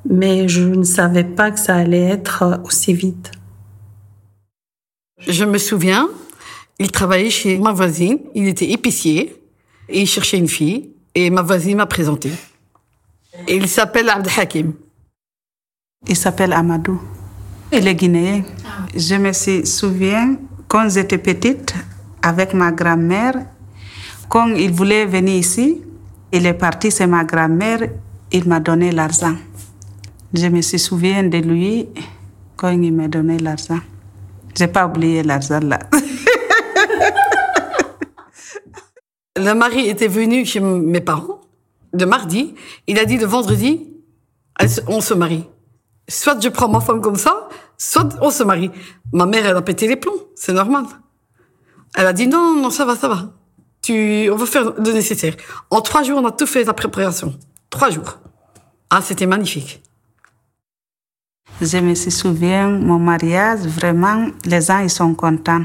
mais 0.08 0.48
je 0.48 0.62
ne 0.62 0.84
savais 0.84 1.24
pas 1.24 1.50
que 1.50 1.58
ça 1.58 1.74
allait 1.74 2.04
être 2.04 2.60
aussi 2.64 2.92
vite. 2.92 3.32
Je 5.26 5.44
me 5.44 5.58
souviens, 5.58 6.08
il 6.78 6.92
travaillait 6.92 7.30
chez 7.30 7.58
ma 7.58 7.72
voisine, 7.72 8.18
il 8.36 8.46
était 8.46 8.70
épicier. 8.70 9.34
Et 9.88 10.02
il 10.02 10.06
cherchait 10.06 10.38
une 10.38 10.48
fille. 10.48 10.90
Et 11.14 11.30
ma 11.30 11.42
voisine 11.42 11.78
m'a 11.78 11.86
présenté. 11.86 12.30
Et 13.46 13.56
il 13.56 13.68
s'appelle 13.68 14.08
Abd 14.08 14.28
Hakim. 14.36 14.72
Il 16.06 16.16
s'appelle 16.16 16.52
Amadou. 16.52 17.00
Il 17.72 17.86
est 17.86 17.94
guinéen. 17.94 18.42
Je 18.94 19.14
me 19.16 19.32
souviens, 19.64 20.36
quand 20.68 20.88
j'étais 20.88 21.18
petite, 21.18 21.74
avec 22.22 22.54
ma 22.54 22.72
grand-mère, 22.72 23.34
quand 24.28 24.46
il 24.48 24.72
voulait 24.72 25.06
venir 25.06 25.36
ici, 25.36 25.82
il 26.32 26.46
est 26.46 26.54
parti, 26.54 26.90
c'est 26.90 27.06
ma 27.06 27.24
grand-mère, 27.24 27.80
il 28.32 28.46
m'a 28.46 28.60
donné 28.60 28.92
l'argent. 28.92 29.34
Je 30.32 30.46
me 30.46 30.60
souviens 30.60 31.22
de 31.22 31.38
lui 31.38 31.88
quand 32.56 32.70
il 32.70 32.92
m'a 32.92 33.08
donné 33.08 33.38
l'argent. 33.38 33.80
J'ai 34.56 34.66
pas 34.66 34.86
oublié 34.86 35.22
l'argent 35.22 35.60
là. 35.60 35.78
Le 39.38 39.54
mari 39.54 39.88
était 39.88 40.08
venu 40.08 40.44
chez 40.44 40.60
mes 40.60 41.00
parents 41.00 41.40
de 41.92 42.04
mardi. 42.04 42.54
Il 42.86 42.98
a 42.98 43.04
dit 43.04 43.16
le 43.16 43.26
vendredi, 43.26 43.86
on 44.88 45.00
se 45.00 45.14
marie. 45.14 45.44
Soit 46.08 46.42
je 46.42 46.48
prends 46.48 46.68
ma 46.68 46.80
femme 46.80 47.00
comme 47.00 47.16
ça, 47.16 47.48
soit 47.76 48.08
on 48.20 48.30
se 48.30 48.42
marie. 48.42 48.70
Ma 49.12 49.26
mère, 49.26 49.46
elle 49.46 49.56
a 49.56 49.62
pété 49.62 49.86
les 49.86 49.96
plombs, 49.96 50.20
c'est 50.34 50.52
normal. 50.52 50.84
Elle 51.94 52.06
a 52.06 52.12
dit 52.12 52.26
non, 52.26 52.60
non, 52.60 52.70
ça 52.70 52.84
va, 52.84 52.96
ça 52.96 53.08
va. 53.08 53.30
Tu, 53.80 54.28
on 54.32 54.36
va 54.36 54.46
faire 54.46 54.72
le 54.76 54.92
nécessaire. 54.92 55.34
En 55.70 55.80
trois 55.80 56.02
jours, 56.02 56.18
on 56.20 56.26
a 56.26 56.32
tout 56.32 56.46
fait 56.46 56.64
la 56.64 56.74
préparation. 56.74 57.38
Trois 57.70 57.90
jours. 57.90 58.18
Ah, 58.90 59.00
c'était 59.02 59.26
magnifique. 59.26 59.82
Je 61.60 61.78
me 61.78 61.94
souviens, 61.94 62.70
mon 62.70 62.98
mariage, 62.98 63.60
vraiment, 63.60 64.28
les 64.44 64.62
gens, 64.62 64.80
ils 64.80 64.90
sont 64.90 65.14
contents. 65.14 65.64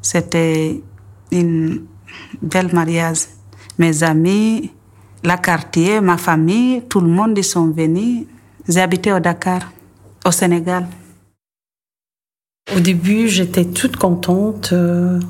C'était 0.00 0.82
une 1.30 1.86
belle 2.42 2.72
mariage. 2.72 3.26
Mes 3.78 4.02
amis, 4.02 4.70
la 5.22 5.36
quartier, 5.36 6.00
ma 6.00 6.16
famille, 6.16 6.82
tout 6.88 7.00
le 7.00 7.08
monde, 7.08 7.36
ils 7.36 7.44
sont 7.44 7.68
venus. 7.70 8.26
J'ai 8.68 8.80
habité 8.80 9.12
au 9.12 9.20
Dakar, 9.20 9.72
au 10.24 10.30
Sénégal. 10.30 10.86
Au 12.74 12.80
début, 12.80 13.28
j'étais 13.28 13.64
toute 13.64 13.96
contente. 13.96 14.70
Euh, 14.72 15.20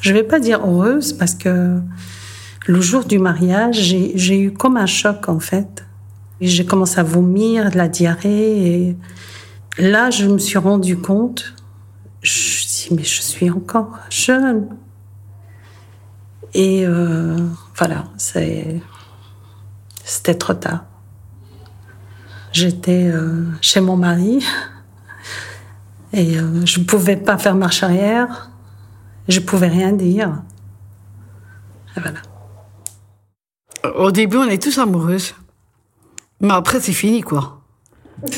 je 0.00 0.12
vais 0.12 0.22
pas 0.22 0.40
dire 0.40 0.60
heureuse 0.64 1.12
parce 1.12 1.34
que 1.34 1.78
le 2.66 2.80
jour 2.80 3.04
du 3.04 3.18
mariage, 3.18 3.76
j'ai 3.76 4.38
eu 4.38 4.52
comme 4.52 4.76
un 4.76 4.86
choc 4.86 5.28
en 5.28 5.40
fait. 5.40 5.84
J'ai 6.40 6.64
commencé 6.64 6.98
à 6.98 7.02
vomir, 7.02 7.70
de 7.70 7.76
la 7.76 7.88
diarrhée. 7.88 8.66
Et 8.66 8.96
là, 9.78 10.10
je 10.10 10.26
me 10.26 10.38
suis 10.38 10.58
rendu 10.58 10.96
compte. 10.96 11.54
Je 12.22 12.30
me 12.30 12.34
suis 12.34 12.66
dit, 12.66 12.94
mais 12.96 13.04
je 13.04 13.20
suis 13.20 13.50
encore 13.50 13.98
jeune. 14.08 14.68
Et 16.54 16.84
euh, 16.84 17.36
voilà, 17.76 18.04
c'était 18.16 18.80
trop 20.38 20.54
tard. 20.54 20.84
J'étais 22.52 23.04
euh, 23.06 23.44
chez 23.60 23.80
mon 23.80 23.96
mari 23.96 24.44
et 26.12 26.36
euh, 26.36 26.66
je 26.66 26.80
ne 26.80 26.84
pouvais 26.84 27.16
pas 27.16 27.38
faire 27.38 27.54
marche 27.54 27.84
arrière. 27.84 28.50
Je 29.28 29.38
ne 29.38 29.44
pouvais 29.44 29.68
rien 29.68 29.92
dire. 29.92 30.42
Et 31.96 32.00
voilà. 32.00 32.20
Au 33.96 34.10
début, 34.10 34.38
on 34.38 34.48
est 34.48 34.60
tous 34.60 34.78
amoureuses. 34.78 35.34
Mais 36.40 36.52
après, 36.52 36.80
c'est 36.80 36.92
fini, 36.92 37.20
quoi. 37.20 37.62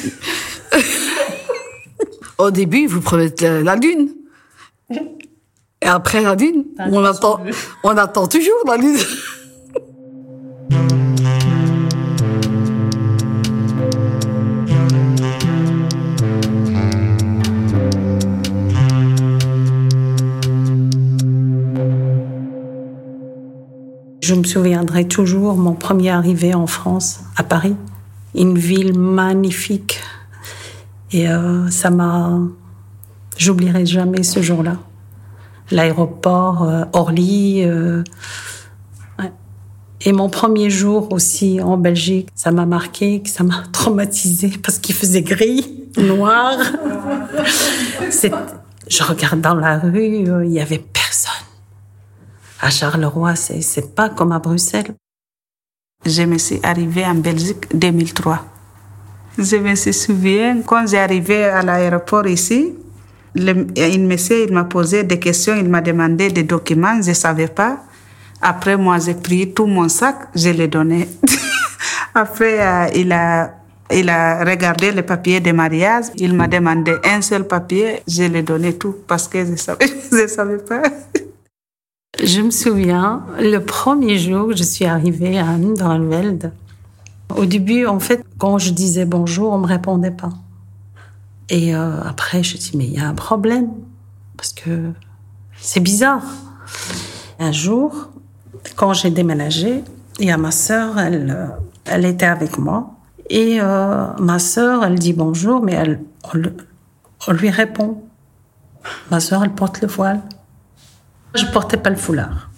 Au 2.38 2.50
début, 2.50 2.86
vous 2.86 3.00
prenez 3.00 3.32
la 3.40 3.76
lune. 3.76 4.10
Et 5.82 5.86
après 5.86 6.22
la 6.22 6.36
lune, 6.36 6.64
on 6.78 7.04
attend, 7.04 7.40
on 7.82 7.96
attend 7.96 8.28
toujours 8.28 8.54
la 8.66 8.76
lune. 8.76 8.96
Je 24.20 24.34
me 24.36 24.44
souviendrai 24.44 25.08
toujours 25.08 25.56
mon 25.56 25.74
premier 25.74 26.10
arrivé 26.10 26.54
en 26.54 26.68
France, 26.68 27.22
à 27.36 27.42
Paris, 27.42 27.74
une 28.36 28.56
ville 28.56 28.96
magnifique. 28.96 30.00
Et 31.10 31.28
euh, 31.28 31.68
ça 31.70 31.90
m'a, 31.90 32.38
j'oublierai 33.36 33.84
jamais 33.84 34.22
ce 34.22 34.40
jour-là 34.40 34.76
l'aéroport 35.72 36.62
euh, 36.62 36.84
Orly. 36.92 37.64
Euh, 37.64 38.02
Et 40.04 40.12
mon 40.12 40.28
premier 40.28 40.68
jour 40.68 41.12
aussi 41.12 41.60
en 41.60 41.76
Belgique, 41.76 42.28
ça 42.34 42.50
m'a 42.50 42.66
marqué, 42.66 43.22
ça 43.24 43.44
m'a 43.44 43.62
traumatisé 43.72 44.50
parce 44.62 44.78
qu'il 44.78 44.94
faisait 44.96 45.22
gris, 45.22 45.84
noir. 45.96 46.56
je 48.88 49.02
regarde 49.04 49.40
dans 49.40 49.54
la 49.54 49.78
rue, 49.78 50.28
euh, 50.28 50.44
il 50.44 50.52
y 50.52 50.60
avait 50.60 50.82
personne. 50.92 51.46
À 52.60 52.70
Charleroi, 52.70 53.34
c'est 53.36 53.94
pas 53.94 54.08
comme 54.08 54.32
à 54.32 54.38
Bruxelles. 54.38 54.94
Je 56.04 56.22
me 56.22 56.38
suis 56.38 56.58
arrivée 56.64 57.06
en 57.06 57.14
Belgique 57.14 57.66
2003. 57.76 58.44
Je 59.38 59.56
me 59.56 59.74
souviens 59.76 60.62
quand 60.62 60.84
arrivé 60.94 61.44
à 61.44 61.62
l'aéroport 61.62 62.26
ici, 62.26 62.74
il 63.34 64.52
m'a 64.52 64.64
posé 64.64 65.04
des 65.04 65.18
questions, 65.18 65.54
il 65.56 65.68
m'a 65.68 65.80
demandé 65.80 66.30
des 66.30 66.42
documents, 66.42 67.00
je 67.02 67.10
ne 67.10 67.14
savais 67.14 67.48
pas. 67.48 67.78
Après, 68.40 68.76
moi, 68.76 68.98
j'ai 68.98 69.14
pris 69.14 69.52
tout 69.52 69.66
mon 69.66 69.88
sac, 69.88 70.16
je 70.34 70.50
l'ai 70.50 70.68
donné. 70.68 71.08
Après, 72.14 72.60
euh, 72.60 72.88
il, 72.94 73.12
a, 73.12 73.54
il 73.92 74.08
a 74.10 74.44
regardé 74.44 74.90
les 74.90 75.02
papiers 75.02 75.40
de 75.40 75.52
mariage, 75.52 76.06
il 76.16 76.34
m'a 76.34 76.48
demandé 76.48 76.94
un 77.04 77.22
seul 77.22 77.46
papier, 77.46 78.02
je 78.06 78.24
l'ai 78.24 78.42
donné 78.42 78.74
tout 78.74 78.96
parce 79.06 79.28
que 79.28 79.44
je 79.44 79.52
ne 79.52 79.56
savais, 80.26 80.58
pas. 80.58 80.82
Je 82.22 82.40
me 82.42 82.50
souviens, 82.50 83.24
le 83.38 83.58
premier 83.58 84.18
jour 84.18 84.48
que 84.48 84.56
je 84.56 84.64
suis 84.64 84.84
arrivée 84.84 85.38
à 85.38 85.48
Anne 85.48 85.74
au 87.36 87.46
début, 87.46 87.86
en 87.86 88.00
fait, 88.00 88.22
quand 88.38 88.58
je 88.58 88.70
disais 88.70 89.04
bonjour, 89.04 89.52
on 89.52 89.58
ne 89.58 89.62
me 89.62 89.66
répondait 89.66 90.10
pas. 90.10 90.30
Et 91.52 91.74
euh, 91.74 92.00
après, 92.02 92.42
je 92.42 92.56
dis, 92.56 92.72
mais 92.74 92.86
il 92.86 92.94
y 92.94 92.98
a 92.98 93.06
un 93.06 93.14
problème. 93.14 93.68
Parce 94.38 94.54
que 94.54 94.90
c'est 95.58 95.80
bizarre. 95.80 96.24
Un 97.38 97.52
jour, 97.52 98.08
quand 98.74 98.94
j'ai 98.94 99.10
déménagé, 99.10 99.84
il 100.18 100.26
y 100.26 100.30
a 100.30 100.38
ma 100.38 100.50
sœur, 100.50 100.98
elle, 100.98 101.30
euh, 101.30 101.46
elle 101.84 102.06
était 102.06 102.26
avec 102.26 102.56
moi. 102.56 102.92
Et 103.28 103.58
euh, 103.60 104.06
ma 104.18 104.38
sœur, 104.38 104.82
elle 104.82 104.98
dit 104.98 105.12
bonjour, 105.12 105.62
mais 105.62 105.74
elle, 105.74 106.02
on, 106.32 107.32
lui 107.32 107.50
répond. 107.50 108.02
Ma 109.10 109.20
sœur, 109.20 109.44
elle 109.44 109.52
porte 109.52 109.82
le 109.82 109.88
voile. 109.88 110.22
Je 111.34 111.44
portais 111.44 111.76
pas 111.76 111.90
le 111.90 111.96
foulard. 111.96 112.48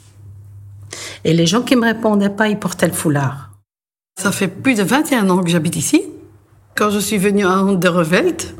Et 1.24 1.32
les 1.34 1.46
gens 1.46 1.62
qui 1.62 1.74
me 1.74 1.84
répondaient 1.84 2.30
pas, 2.30 2.46
ils 2.46 2.58
portaient 2.58 2.86
le 2.86 2.92
foulard. 2.92 3.50
Ça 4.20 4.30
fait 4.30 4.46
plus 4.46 4.76
de 4.76 4.84
21 4.84 5.28
ans 5.30 5.42
que 5.42 5.50
j'habite 5.50 5.74
ici. 5.74 6.04
Quand 6.76 6.90
je 6.90 7.00
suis 7.00 7.18
venue 7.18 7.44
à 7.44 7.58
Anderveld, 7.58 8.54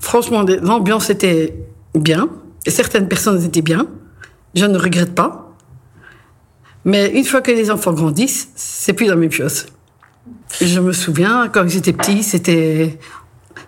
Franchement, 0.00 0.44
l'ambiance 0.62 1.10
était 1.10 1.54
bien. 1.94 2.28
Certaines 2.66 3.06
personnes 3.06 3.42
étaient 3.44 3.62
bien. 3.62 3.86
Je 4.54 4.64
ne 4.66 4.76
regrette 4.76 5.14
pas. 5.14 5.54
Mais 6.84 7.10
une 7.10 7.24
fois 7.24 7.42
que 7.42 7.50
les 7.50 7.70
enfants 7.70 7.92
grandissent, 7.92 8.48
c'est 8.56 8.94
plus 8.94 9.06
la 9.06 9.14
même 9.14 9.30
chose. 9.30 9.66
Je 10.60 10.80
me 10.80 10.92
souviens, 10.92 11.48
quand 11.52 11.68
j'étais 11.68 11.92
petit, 11.92 12.22
c'était, 12.22 12.98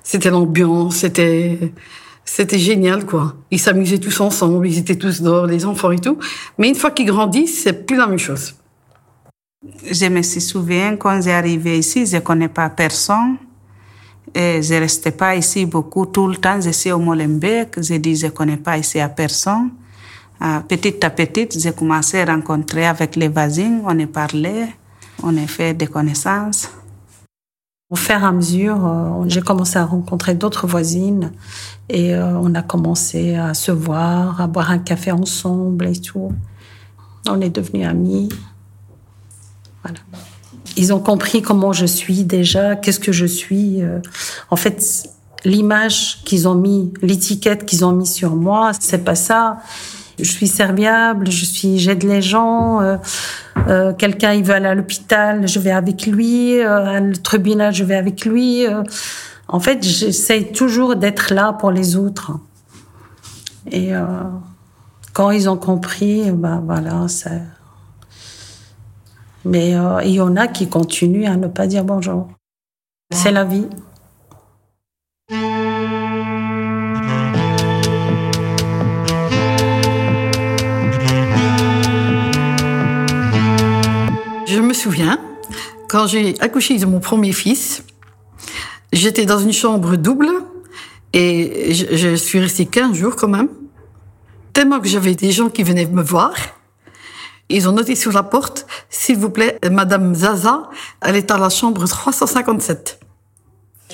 c'était 0.03 0.31
l'ambiance, 0.31 0.97
c'était, 0.97 1.73
c'était 2.25 2.59
génial, 2.59 3.05
quoi. 3.05 3.37
Ils 3.51 3.61
s'amusaient 3.61 3.99
tous 3.99 4.21
ensemble, 4.21 4.67
ils 4.67 4.79
étaient 4.79 4.97
tous 4.97 5.21
dehors, 5.21 5.47
les 5.47 5.65
enfants 5.67 5.93
et 5.93 5.99
tout. 5.99 6.19
Mais 6.59 6.69
une 6.69 6.75
fois 6.75 6.91
qu'ils 6.91 7.07
grandissent, 7.07 7.63
c'est 7.63 7.87
plus 7.87 7.97
la 7.97 8.07
même 8.07 8.19
chose. 8.19 8.55
Je 9.89 10.07
me 10.07 10.23
souviens, 10.23 10.97
quand 10.97 11.21
j'ai 11.21 11.33
arrivé 11.33 11.79
ici, 11.79 12.07
je 12.07 12.19
connais 12.19 12.49
pas 12.49 12.71
personne. 12.71 13.37
Et 14.35 14.63
je 14.63 14.75
restais 14.75 15.11
pas 15.13 15.37
ici 15.37 15.67
beaucoup 15.67 16.07
tout 16.07 16.27
le 16.27 16.37
temps. 16.37 16.61
Je 16.61 16.71
suis 16.71 16.93
au 16.93 16.99
Molenbeek. 16.99 17.83
Je 17.83 17.95
dis, 17.95 18.17
je 18.17 18.29
connais 18.29 18.57
pas 18.57 18.79
ici 18.79 18.99
à 19.01 19.09
personne. 19.09 19.71
Petit 20.69 21.05
à 21.05 21.11
petit, 21.11 21.49
j'ai 21.57 21.73
commencé 21.73 22.21
à 22.21 22.25
rencontrer 22.25 22.87
avec 22.87 23.15
les 23.15 23.29
voisins. 23.29 23.81
On 23.85 23.99
a 24.01 24.07
parlé, 24.07 24.67
on 25.23 25.37
a 25.37 25.47
fait 25.47 25.73
des 25.73 25.87
connaissances. 25.87 26.69
Au 27.89 27.95
fur 27.95 28.17
et 28.17 28.25
à 28.25 28.33
mesure, 28.33 28.87
euh, 28.87 29.25
j'ai 29.29 29.43
commencé 29.43 29.79
à 29.79 29.85
rencontrer 29.85 30.35
d'autres 30.35 30.67
voisines 30.67 31.31
et 31.91 32.15
euh, 32.15 32.39
on 32.39 32.55
a 32.55 32.63
commencé 32.63 33.35
à 33.35 33.53
se 33.53 33.71
voir, 33.71 34.41
à 34.41 34.47
boire 34.47 34.71
un 34.71 34.79
café 34.79 35.13
ensemble 35.13 35.87
et 35.87 36.01
tout. 36.01 36.33
On 37.29 37.41
est 37.43 37.51
devenus 37.51 37.87
amis. 37.87 38.31
Voilà 39.83 40.01
ils 40.77 40.93
ont 40.93 41.01
compris 41.01 41.43
comment 41.43 41.73
je 41.73 41.87
suis 41.87 42.25
déjà, 42.25 42.77
qu'est-ce 42.77 43.01
que 43.01 43.13
je 43.13 43.27
suis. 43.27 43.83
Euh. 43.83 43.99
En 44.51 44.57
fait, 44.57 45.09
l'image 45.45 46.23
qu'ils 46.25 46.49
ont 46.49 46.55
mis, 46.55 46.93
l'étiquette 47.03 47.65
qu'ils 47.65 47.85
ont 47.85 47.93
mis 47.93 48.07
sur 48.07 48.35
moi, 48.37 48.73
c'est 48.79 49.05
pas 49.05 49.15
ça. 49.15 49.59
Je 50.19 50.31
suis 50.31 50.47
serviable, 50.47 51.31
je 51.31 51.45
suis, 51.45 51.79
j'aide 51.79 52.05
les 52.05 52.23
gens. 52.23 52.81
Euh, 52.81 52.97
euh, 53.69 53.93
Quelqu'un 53.93 54.33
il 54.33 54.45
veut 54.45 54.55
aller 54.55 54.69
à 54.69 54.75
l'hôpital, 54.75 55.47
je 55.49 55.59
vais 55.59 55.71
avec 55.71 56.07
lui. 56.07 56.61
Euh, 56.61 57.01
le 57.01 57.17
tribunal, 57.17 57.73
je 57.73 57.85
vais 57.85 57.97
avec 57.97 58.25
lui. 58.25 58.67
Euh. 58.67 58.83
en 59.49 59.61
fait, 59.61 59.83
j'essaie 59.83 60.45
toujours 60.45 60.97
d'être 60.97 61.33
là 61.35 61.53
pour 61.53 61.71
les 61.71 61.97
autres. 61.97 62.33
Et 63.71 63.93
quand 65.13 65.31
ils 65.31 65.49
ont 65.49 65.57
compris, 65.57 66.33
ben 66.33 66.61
voilà, 66.67 67.07
c'est 67.07 67.41
mais 69.45 69.75
euh, 69.75 70.03
il 70.05 70.15
y 70.15 70.21
en 70.21 70.37
a 70.37 70.47
qui 70.47 70.69
continuent 70.69 71.27
à 71.27 71.37
ne 71.37 71.49
pas 71.49 71.67
dire 71.67 71.85
bonjour. 71.85 72.29
C'est 73.11 73.33
la 73.33 73.45
vie. 73.45 73.67
me 84.73 84.75
souviens, 84.75 85.19
quand 85.87 86.07
j'ai 86.07 86.35
accouché 86.41 86.79
de 86.79 86.87
mon 86.87 86.99
premier 86.99 87.33
fils, 87.33 87.85
j'étais 88.91 89.27
dans 89.27 89.39
une 89.39 89.53
chambre 89.53 89.97
double 89.97 90.31
et 91.13 91.75
je, 91.75 91.95
je 91.95 92.15
suis 92.15 92.41
restée 92.41 92.65
15 92.65 92.97
jours 92.97 93.15
quand 93.15 93.29
même. 93.29 93.51
Tellement 94.55 94.81
que 94.81 94.89
j'avais 94.89 95.15
des 95.15 95.31
gens 95.31 95.51
qui 95.51 95.63
venaient 95.63 95.85
me 95.85 96.03
voir. 96.03 96.33
Ils 97.49 97.69
ont 97.69 97.73
noté 97.73 97.95
sur 97.95 98.13
la 98.13 98.23
porte, 98.23 98.67
s'il 98.89 99.19
vous 99.19 99.31
plaît, 99.31 99.59
Madame 99.71 100.15
Zaza, 100.15 100.71
elle 101.01 101.17
est 101.17 101.31
à 101.31 101.39
la 101.39 101.51
chambre 101.51 101.87
357. 101.87 102.99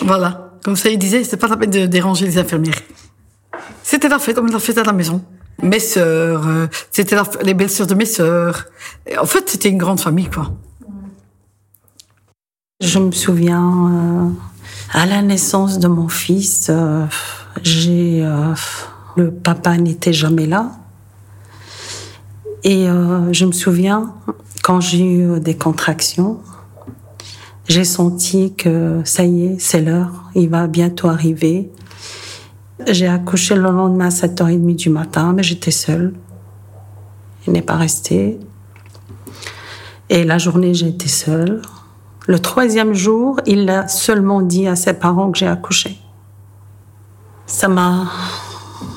Voilà. 0.03 0.53
Comme 0.63 0.77
ça, 0.77 0.91
ils 0.91 0.99
disaient, 0.99 1.25
c'est 1.25 1.37
pas 1.37 1.49
la 1.49 1.57
peine 1.57 1.71
de 1.71 1.87
déranger 1.87 2.27
les 2.27 2.39
infirmières. 2.39 2.81
C'était 3.83 4.09
la 4.09 4.19
fête, 4.19 4.37
comme 4.37 4.51
la 4.51 4.59
fête 4.59 4.79
à 4.79 4.85
la 4.85 4.93
maison. 4.93 5.25
Mes 5.63 5.81
sœurs, 5.81 6.47
euh, 6.47 6.67
c'était 6.91 7.17
les 7.43 7.55
belles-sœurs 7.55 7.87
de 7.89 7.95
mes 7.95 8.05
sœurs. 8.05 8.67
En 9.19 9.27
fait, 9.27 9.49
c'était 9.49 9.71
une 9.71 9.79
grande 9.79 10.01
famille, 10.01 10.31
quoi. 10.31 10.53
Je 12.81 13.01
me 13.01 13.11
souviens, 13.11 13.89
euh, 13.91 14.31
à 14.93 15.05
la 15.05 15.21
naissance 15.21 15.81
de 15.81 15.89
mon 15.89 16.09
fils, 16.09 16.69
euh, 16.71 17.05
j'ai 17.63 18.21
euh, 18.25 18.55
le 19.17 19.33
papa 19.33 19.77
n'était 19.77 20.13
jamais 20.13 20.47
là. 20.47 20.71
Et 22.65 22.89
euh, 22.89 23.33
je 23.33 23.45
me 23.45 23.53
souviens, 23.53 24.15
quand 24.63 24.81
j'ai 24.81 25.05
eu 25.05 25.41
des 25.41 25.57
contractions, 25.57 26.41
j'ai 27.69 27.85
senti 27.85 28.55
que 28.55 29.01
ça 29.05 29.25
y 29.25 29.45
est, 29.47 29.61
c'est 29.61 29.81
l'heure, 29.81 30.31
il 30.35 30.49
va 30.49 30.67
bientôt 30.67 31.09
arriver. 31.09 31.71
J'ai 32.87 33.09
accouché 33.09 33.55
le 33.55 33.63
lendemain 33.71 34.07
à 34.07 34.11
7h30 34.11 34.77
du 34.77 34.89
matin, 34.91 35.33
mais 35.35 35.43
j'étais 35.43 35.71
seule. 35.71 36.15
Il 37.47 37.53
n'est 37.53 37.63
pas 37.63 37.77
resté. 37.77 38.39
Et 40.11 40.25
la 40.25 40.39
journée, 40.39 40.75
j'ai 40.75 40.89
été 40.89 41.09
seule. 41.09 41.61
Le 42.27 42.39
troisième 42.39 42.95
jour, 42.95 43.41
il 43.47 43.69
a 43.71 43.89
seulement 43.89 44.43
dit 44.43 44.67
à 44.67 44.77
ses 44.77 44.95
parents 44.95 45.31
que 45.31 45.39
j'ai 45.39 45.47
accouché. 45.47 45.99
Ça 47.47 47.69
m'a. 47.69 48.11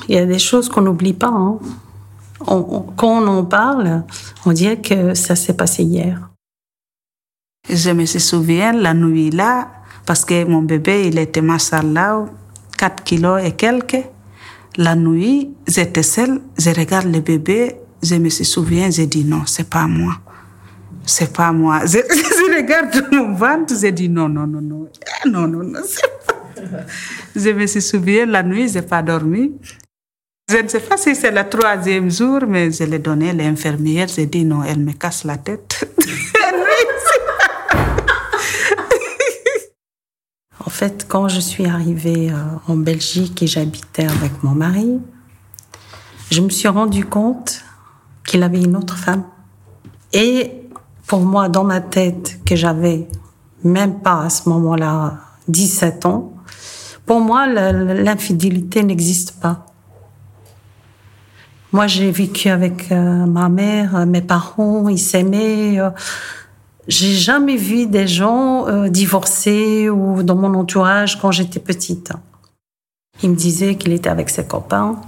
Il 0.08 0.14
y 0.14 0.18
a 0.18 0.26
des 0.26 0.38
choses 0.38 0.68
qu'on 0.68 0.82
n'oublie 0.82 1.12
pas. 1.14 1.28
hein. 1.32 1.58
On- 2.46 2.86
quand 2.96 3.22
on 3.22 3.26
en 3.26 3.44
parle, 3.44 4.04
on 4.46 4.52
dirait 4.52 4.80
que 4.80 5.14
ça 5.14 5.34
s'est 5.36 5.54
passé 5.54 5.82
hier. 5.82 6.28
Je 7.70 7.90
me 7.90 8.04
souviens 8.06 8.72
la 8.72 8.92
nuit 8.94 9.30
là, 9.30 9.68
parce 10.04 10.24
que 10.24 10.44
mon 10.44 10.62
bébé, 10.62 11.06
il 11.08 11.18
était 11.18 11.40
mashallah, 11.42 12.24
4 12.76 13.04
kilos 13.04 13.40
et 13.44 13.52
quelques. 13.52 14.04
La 14.76 14.96
nuit, 14.96 15.50
j'étais 15.68 16.02
seule, 16.02 16.40
je 16.58 16.70
regarde 16.70 17.06
le 17.12 17.20
bébé, 17.20 17.76
je 18.02 18.16
me 18.16 18.28
souviens, 18.30 18.90
j'ai 18.90 19.06
dit 19.06 19.24
non, 19.24 19.42
c'est 19.46 19.68
pas 19.68 19.86
moi. 19.86 20.14
C'est 21.04 21.32
pas 21.32 21.52
moi. 21.52 21.80
Je, 21.86 21.98
je 21.98 22.56
regarde 22.56 23.08
mon 23.12 23.34
ventre, 23.34 23.74
j'ai 23.80 23.90
dit 23.92 24.08
non, 24.08 24.28
non, 24.28 24.46
non, 24.46 24.60
non. 24.60 24.88
Ah, 25.24 25.28
Non, 25.28 25.48
non, 25.48 25.64
non, 25.64 25.80
c'est 25.84 26.00
pas. 26.26 26.84
Je 27.34 27.50
me 27.50 27.66
souviens, 27.66 28.24
la 28.26 28.42
nuit, 28.44 28.68
j'ai 28.68 28.82
pas 28.82 29.02
dormi. 29.02 29.52
Je 30.52 30.58
ne 30.58 30.68
sais 30.68 30.80
pas 30.80 30.98
si 30.98 31.14
c'est 31.14 31.30
le 31.30 31.48
troisième 31.48 32.10
jour, 32.10 32.40
mais 32.46 32.70
je 32.70 32.84
l'ai 32.84 32.98
donné 32.98 33.30
à 33.30 33.32
l'infirmière. 33.32 34.06
J'ai 34.08 34.26
dit 34.26 34.44
non, 34.44 34.62
elle 34.62 34.80
me 34.80 34.92
casse 34.92 35.24
la 35.24 35.38
tête. 35.38 35.88
En 40.64 40.70
fait, 40.70 41.06
quand 41.08 41.28
je 41.28 41.40
suis 41.40 41.66
arrivée 41.66 42.30
euh, 42.30 42.34
en 42.66 42.76
Belgique 42.76 43.42
et 43.42 43.46
j'habitais 43.46 44.04
avec 44.04 44.42
mon 44.42 44.52
mari, 44.52 45.00
je 46.30 46.40
me 46.40 46.48
suis 46.48 46.68
rendu 46.68 47.04
compte 47.04 47.62
qu'il 48.26 48.42
avait 48.42 48.62
une 48.62 48.76
autre 48.76 48.96
femme. 48.96 49.24
Et 50.12 50.62
pour 51.06 51.20
moi, 51.20 51.48
dans 51.48 51.64
ma 51.64 51.80
tête, 51.80 52.40
que 52.44 52.56
j'avais 52.56 53.06
même 53.64 54.00
pas 54.00 54.22
à 54.22 54.30
ce 54.30 54.48
moment-là 54.48 55.18
17 55.48 56.06
ans, 56.06 56.32
pour 57.06 57.20
moi, 57.20 57.46
l'infidélité 57.46 58.82
n'existe 58.82 59.40
pas. 59.40 59.71
Moi, 61.72 61.86
j'ai 61.86 62.10
vécu 62.10 62.50
avec 62.50 62.92
euh, 62.92 63.24
ma 63.24 63.48
mère, 63.48 63.96
euh, 63.96 64.06
mes 64.06 64.20
parents, 64.20 64.88
ils 64.88 64.98
s'aimaient. 64.98 65.78
euh, 65.80 65.90
j'ai 66.86 67.14
jamais 67.14 67.56
vu 67.56 67.86
des 67.86 68.06
gens 68.06 68.66
euh, 68.66 68.88
divorcés 68.88 69.88
ou 69.88 70.22
dans 70.22 70.34
mon 70.34 70.52
entourage 70.54 71.18
quand 71.18 71.30
j'étais 71.30 71.60
petite. 71.60 72.12
Il 73.22 73.30
me 73.30 73.36
disait 73.36 73.76
qu'il 73.76 73.92
était 73.92 74.10
avec 74.10 74.28
ses 74.28 74.46
copains. 74.46 75.00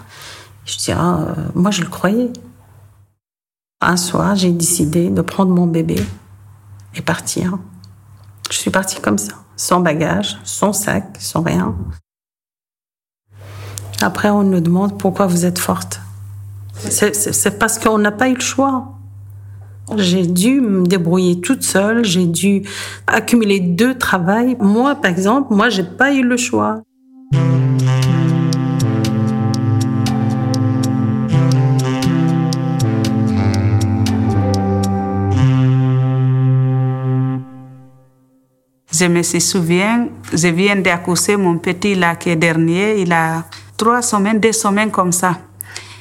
Je 0.65 0.79
dis, 0.79 0.93
ah, 0.93 1.35
moi 1.55 1.71
je 1.71 1.83
le 1.83 1.89
croyais. 1.89 2.33
Un 3.83 3.97
soir, 3.97 4.35
j'ai 4.35 4.53
décidé 4.53 5.11
de 5.11 5.21
prendre 5.21 5.53
mon 5.53 5.67
bébé 5.67 5.97
et 6.95 7.03
partir. 7.03 7.59
Je 8.51 8.57
suis 8.57 8.71
partie 8.71 9.01
comme 9.01 9.19
ça, 9.19 9.35
sans 9.57 9.81
bagage, 9.81 10.39
sans 10.45 10.73
sac, 10.73 11.17
sans 11.19 11.43
rien. 11.43 11.75
Après, 14.01 14.31
on 14.31 14.45
nous 14.45 14.61
demande 14.61 14.99
pourquoi 14.99 15.27
vous 15.27 15.45
êtes 15.45 15.59
forte. 15.59 16.01
C'est- 16.77 17.59
parce 17.59 17.79
qu'on 17.79 17.99
n'a 17.99 18.13
pas 18.13 18.29
eu 18.29 18.35
le 18.35 18.41
choix. 18.41 18.91
J'ai 19.97 20.27
dû 20.27 20.61
me 20.61 20.87
débrouiller 20.87 21.41
toute 21.41 21.63
seule, 21.63 22.05
j'ai 22.05 22.27
dû 22.27 22.63
accumuler 23.07 23.61
deux 23.61 23.97
travails. 23.97 24.57
Moi, 24.59 24.95
par 24.95 25.11
exemple, 25.11 25.55
moi, 25.55 25.69
j'ai 25.69 25.85
pas 25.85 26.13
eu 26.13 26.23
le 26.23 26.37
choix. 26.37 26.83
Je 38.97 39.07
me 39.07 39.23
souviens, 39.23 40.09
je 40.33 40.49
viens 40.49 40.77
d'accoucher 40.77 41.37
mon 41.37 41.59
petit 41.59 41.97
là 41.97 42.15
qui 42.15 42.31
est 42.31 42.37
dernier, 42.37 43.01
il 43.01 43.13
a 43.13 43.45
trois 43.77 44.01
semaines, 44.03 44.39
deux 44.39 44.53
semaines 44.53 44.91
comme 44.93 45.11
ça. 45.11 45.37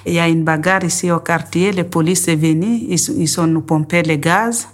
Il 0.05 0.13
y 0.13 0.19
a 0.19 0.27
une 0.27 0.43
bagarre 0.43 0.83
ici 0.83 1.11
au 1.11 1.19
quartier, 1.19 1.71
la 1.71 1.83
police 1.83 2.27
est 2.27 2.35
venue, 2.35 2.85
ils, 2.89 2.99
ils 3.17 3.39
ont 3.39 3.47
nous 3.47 3.61
pompé 3.61 4.03
le 4.03 4.15
gaz. 4.15 4.67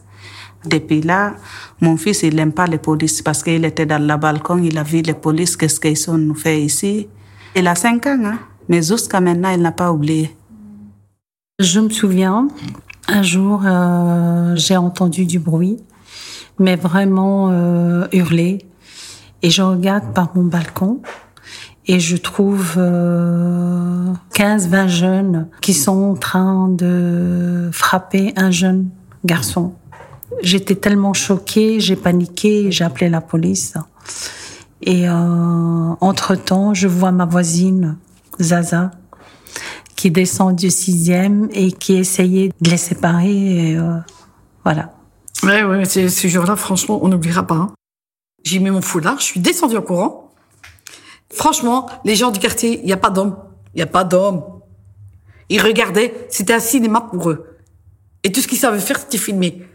Depuis 0.66 1.02
là, 1.02 1.36
mon 1.80 1.96
fils, 1.96 2.24
il 2.24 2.36
n'aime 2.36 2.52
pas 2.52 2.68
les 2.68 2.80
polices 2.80 3.22
parce 3.22 3.44
qu'il 3.44 3.64
était 3.64 3.86
dans 3.86 4.02
le 4.02 4.18
balcon, 4.18 4.58
il 4.58 4.78
a 4.78 4.84
vu 4.84 5.02
les 5.02 5.14
polices, 5.14 5.56
qu'est-ce 5.56 5.80
qu'ils 5.80 6.10
ont 6.10 6.18
nous 6.18 6.36
fait 6.36 6.62
ici? 6.62 7.08
Il 7.56 7.68
a 7.68 7.76
cinq 7.76 8.06
ans, 8.08 8.20
hein, 8.26 8.40
mais 8.68 8.82
jusqu'à 8.82 9.22
maintenant, 9.22 9.52
il 9.52 9.62
n'a 9.62 9.72
pas 9.72 9.92
oublié. 9.92 10.36
Je 11.60 11.80
me 11.80 11.90
souviens, 11.90 12.48
un 13.08 13.24
jour, 13.24 13.62
euh, 13.66 14.56
j'ai 14.56 14.78
entendu 14.78 15.26
du 15.26 15.40
bruit, 15.40 15.78
mais 16.58 16.76
vraiment 16.76 17.50
euh, 17.52 18.08
hurler. 18.12 18.66
Et 19.42 19.50
je 19.50 19.62
regarde 19.62 20.14
par 20.14 20.32
mon 20.36 20.44
balcon 20.44 21.02
et 21.88 22.00
je 22.00 22.18
trouve 22.18 22.76
euh, 22.78 24.14
15-20 24.34 24.88
jeunes 24.88 25.48
qui 25.62 25.74
sont 25.74 26.12
en 26.12 26.16
train 26.16 26.68
de 26.70 27.70
frapper 27.74 28.34
un 28.36 28.52
jeune 28.52 28.90
garçon. 29.26 29.74
J'étais 30.44 30.76
tellement 30.76 31.14
choquée, 31.14 31.80
j'ai 31.80 31.96
paniqué, 31.96 32.72
j'ai 32.72 32.84
appelé 32.84 33.10
la 33.10 33.22
police. 33.22 33.74
Et 34.82 35.10
euh, 35.10 35.14
entre-temps, 36.00 36.74
je 36.74 36.88
vois 36.88 37.12
ma 37.12 37.26
voisine, 37.26 37.98
Zaza, 38.40 38.92
qui 39.96 40.12
descend 40.12 40.56
du 40.56 40.70
sixième 40.70 41.50
et 41.52 41.72
qui 41.72 41.96
essayait 41.96 42.52
de 42.62 42.70
les 42.70 42.78
séparer. 42.78 43.72
Et, 43.72 43.78
euh, 43.78 43.98
voilà. 44.64 44.94
Ouais, 45.44 45.64
ouais, 45.64 45.84
c'est- 45.86 46.08
ce 46.10 46.28
jour-là, 46.28 46.56
franchement, 46.56 47.00
on 47.02 47.08
n'oubliera 47.10 47.46
pas. 47.46 47.56
hein. 47.56 47.72
J'ai 48.46 48.60
mis 48.60 48.70
mon 48.70 48.82
foulard, 48.82 49.20
je 49.20 49.26
suis 49.26 49.40
descendue 49.42 49.76
en 49.78 49.82
courant. 49.82 50.29
Franchement, 51.34 51.90
les 52.06 52.16
gens 52.16 52.32
du 52.32 52.40
quartier, 52.40 52.80
il 52.80 52.86
n'y 52.86 52.94
a 52.94 52.98
pas 52.98 53.10
d'hommes. 53.10 53.38
Il 53.74 53.78
n'y 53.78 53.84
a 53.84 53.88
pas 53.88 54.04
d'hommes. 54.04 54.44
Ils 55.50 55.62
regardaient, 55.62 56.28
c'était 56.30 56.54
un 56.54 56.60
cinéma 56.60 57.02
pour 57.02 57.30
eux. 57.30 57.58
Et 58.24 58.32
tout 58.32 58.42
ce 58.42 58.48
qu'ils 58.48 58.58
savaient 58.58 58.80
faire, 58.80 59.00
c'était 59.00 59.18
filmer. 59.18 59.66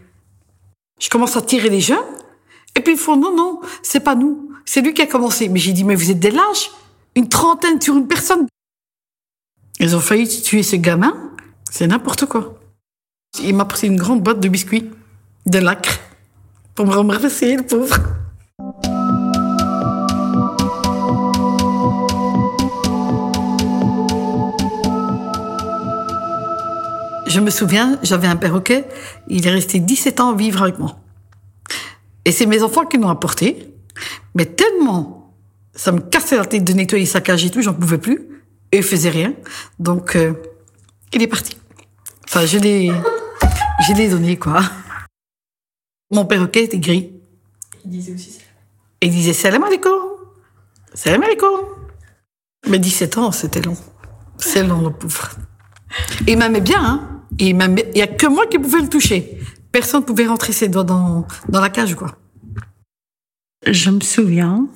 Je 0.99 1.09
commence 1.09 1.35
à 1.35 1.41
tirer 1.41 1.69
les 1.69 1.81
jeunes, 1.81 1.97
et 2.75 2.81
puis 2.81 2.93
ils 2.93 2.99
font, 2.99 3.17
non, 3.17 3.35
non, 3.35 3.61
c'est 3.83 3.99
pas 3.99 4.15
nous. 4.15 4.51
C'est 4.65 4.81
lui 4.81 4.93
qui 4.93 5.01
a 5.01 5.07
commencé. 5.07 5.49
Mais 5.49 5.59
j'ai 5.59 5.73
dit, 5.73 5.83
mais 5.83 5.95
vous 5.95 6.11
êtes 6.11 6.19
des 6.19 6.31
lâches. 6.31 6.71
Une 7.15 7.29
trentaine 7.29 7.79
sur 7.79 7.95
une 7.95 8.07
personne. 8.07 8.47
Ils 9.79 9.95
ont 9.95 9.99
failli 9.99 10.27
tuer 10.27 10.63
ce 10.63 10.75
gamin. 10.75 11.31
C'est 11.71 11.87
n'importe 11.87 12.25
quoi. 12.25 12.57
Il 13.41 13.55
m'a 13.55 13.65
pris 13.65 13.87
une 13.87 13.97
grande 13.97 14.23
boîte 14.23 14.39
de 14.39 14.47
biscuits, 14.47 14.89
de 15.45 15.59
lacre, 15.59 15.99
pour 16.73 16.85
me 16.85 16.95
remercier, 16.95 17.57
le 17.57 17.63
pauvre. 17.63 17.97
Je 27.35 27.41
me 27.41 27.49
souviens, 27.49 27.99
j'avais 28.01 28.27
un 28.27 28.37
perroquet, 28.37 28.85
il 29.27 29.45
est 29.45 29.51
resté 29.51 29.79
17 29.79 30.21
ans 30.21 30.33
vivre 30.33 30.61
avec 30.61 30.79
moi. 30.79 30.95
Et 32.23 32.31
c'est 32.31 32.45
mes 32.45 32.63
enfants 32.63 32.85
qui 32.85 32.97
l'ont 32.97 33.09
apporté, 33.09 33.73
mais 34.35 34.45
tellement 34.45 35.33
ça 35.73 35.91
me 35.91 35.99
cassait 35.99 36.37
la 36.37 36.45
tête 36.45 36.63
de 36.63 36.71
nettoyer 36.71 37.05
sa 37.05 37.19
cage 37.19 37.43
et 37.43 37.49
tout, 37.49 37.61
j'en 37.61 37.73
pouvais 37.73 37.97
plus, 37.97 38.29
et 38.71 38.77
il 38.77 38.83
faisait 38.83 39.09
rien. 39.09 39.33
Donc, 39.79 40.15
euh, 40.15 40.31
il 41.11 41.21
est 41.23 41.27
parti. 41.27 41.57
Enfin, 42.25 42.45
je 42.45 42.57
l'ai, 42.57 42.89
je 43.85 43.91
l'ai 43.91 44.07
donné, 44.07 44.37
quoi. 44.37 44.61
Mon 46.11 46.23
perroquet 46.23 46.63
était 46.63 46.79
gris. 46.79 47.11
Il 47.83 47.91
disait 47.91 48.13
aussi 48.13 48.39
Et 49.01 49.07
il 49.07 49.11
disait 49.11 49.33
salam 49.33 49.61
alaikum. 49.61 49.91
Salam 50.93 51.21
alaikum. 51.21 51.59
Mais 52.69 52.79
17 52.79 53.17
ans, 53.17 53.33
c'était 53.33 53.61
long. 53.61 53.75
C'est 54.37 54.63
long, 54.63 54.79
le 54.79 54.91
pauvre. 54.91 55.31
Et 56.27 56.31
il 56.31 56.37
m'aimait 56.37 56.61
bien, 56.61 56.81
hein. 56.81 57.11
Il 57.39 57.57
y 57.95 58.01
a 58.01 58.07
que 58.07 58.27
moi 58.27 58.45
qui 58.47 58.59
pouvais 58.59 58.81
le 58.81 58.89
toucher. 58.89 59.37
Personne 59.71 60.01
ne 60.01 60.05
pouvait 60.05 60.25
rentrer 60.25 60.53
ses 60.53 60.69
doigts 60.69 60.83
dans, 60.83 61.27
dans 61.49 61.61
la 61.61 61.69
cage, 61.69 61.95
quoi. 61.95 62.17
Je 63.65 63.89
me 63.89 63.99
souviens 63.99 64.67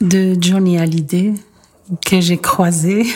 de 0.00 0.36
Johnny 0.40 0.78
Hallyday 0.78 1.34
que 2.06 2.20
j'ai 2.20 2.38
croisé. 2.38 3.06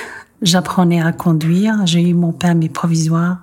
J'apprenais 0.43 1.01
à 1.01 1.13
conduire. 1.13 1.87
J'ai 1.87 2.03
eu 2.03 2.15
mon 2.15 2.33
permis 2.33 2.69
provisoire. 2.69 3.39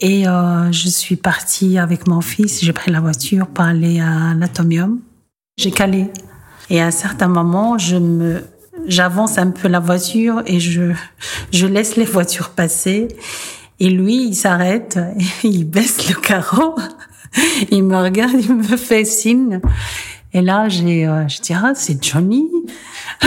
Et 0.00 0.28
euh, 0.28 0.70
je 0.72 0.88
suis 0.88 1.16
partie 1.16 1.78
avec 1.78 2.06
mon 2.06 2.20
fils. 2.20 2.62
J'ai 2.62 2.72
pris 2.72 2.90
la 2.90 3.00
voiture 3.00 3.46
pour 3.46 3.64
aller 3.64 4.00
à 4.00 4.34
l'atomium. 4.34 5.00
J'ai 5.56 5.70
calé. 5.70 6.10
Et 6.68 6.80
à 6.80 6.86
un 6.86 6.90
certain 6.90 7.28
moment, 7.28 7.78
je 7.78 7.96
me, 7.96 8.44
j'avance 8.86 9.38
un 9.38 9.50
peu 9.50 9.68
la 9.68 9.80
voiture 9.80 10.42
et 10.46 10.60
je, 10.60 10.92
je 11.52 11.66
laisse 11.66 11.96
les 11.96 12.04
voitures 12.04 12.50
passer. 12.50 13.08
Et 13.78 13.90
lui, 13.90 14.28
il 14.28 14.34
s'arrête, 14.34 14.98
il 15.44 15.64
baisse 15.64 16.08
le 16.08 16.14
carreau, 16.14 16.76
il 17.70 17.84
me 17.84 17.96
regarde, 17.96 18.34
il 18.38 18.54
me 18.54 18.76
fait 18.76 19.04
signe. 19.04 19.60
Et 20.32 20.40
là, 20.42 20.68
j'ai, 20.68 21.06
euh, 21.06 21.28
je 21.28 21.40
dis, 21.40 21.54
ah, 21.54 21.72
c'est 21.74 22.02
Johnny. 22.02 22.50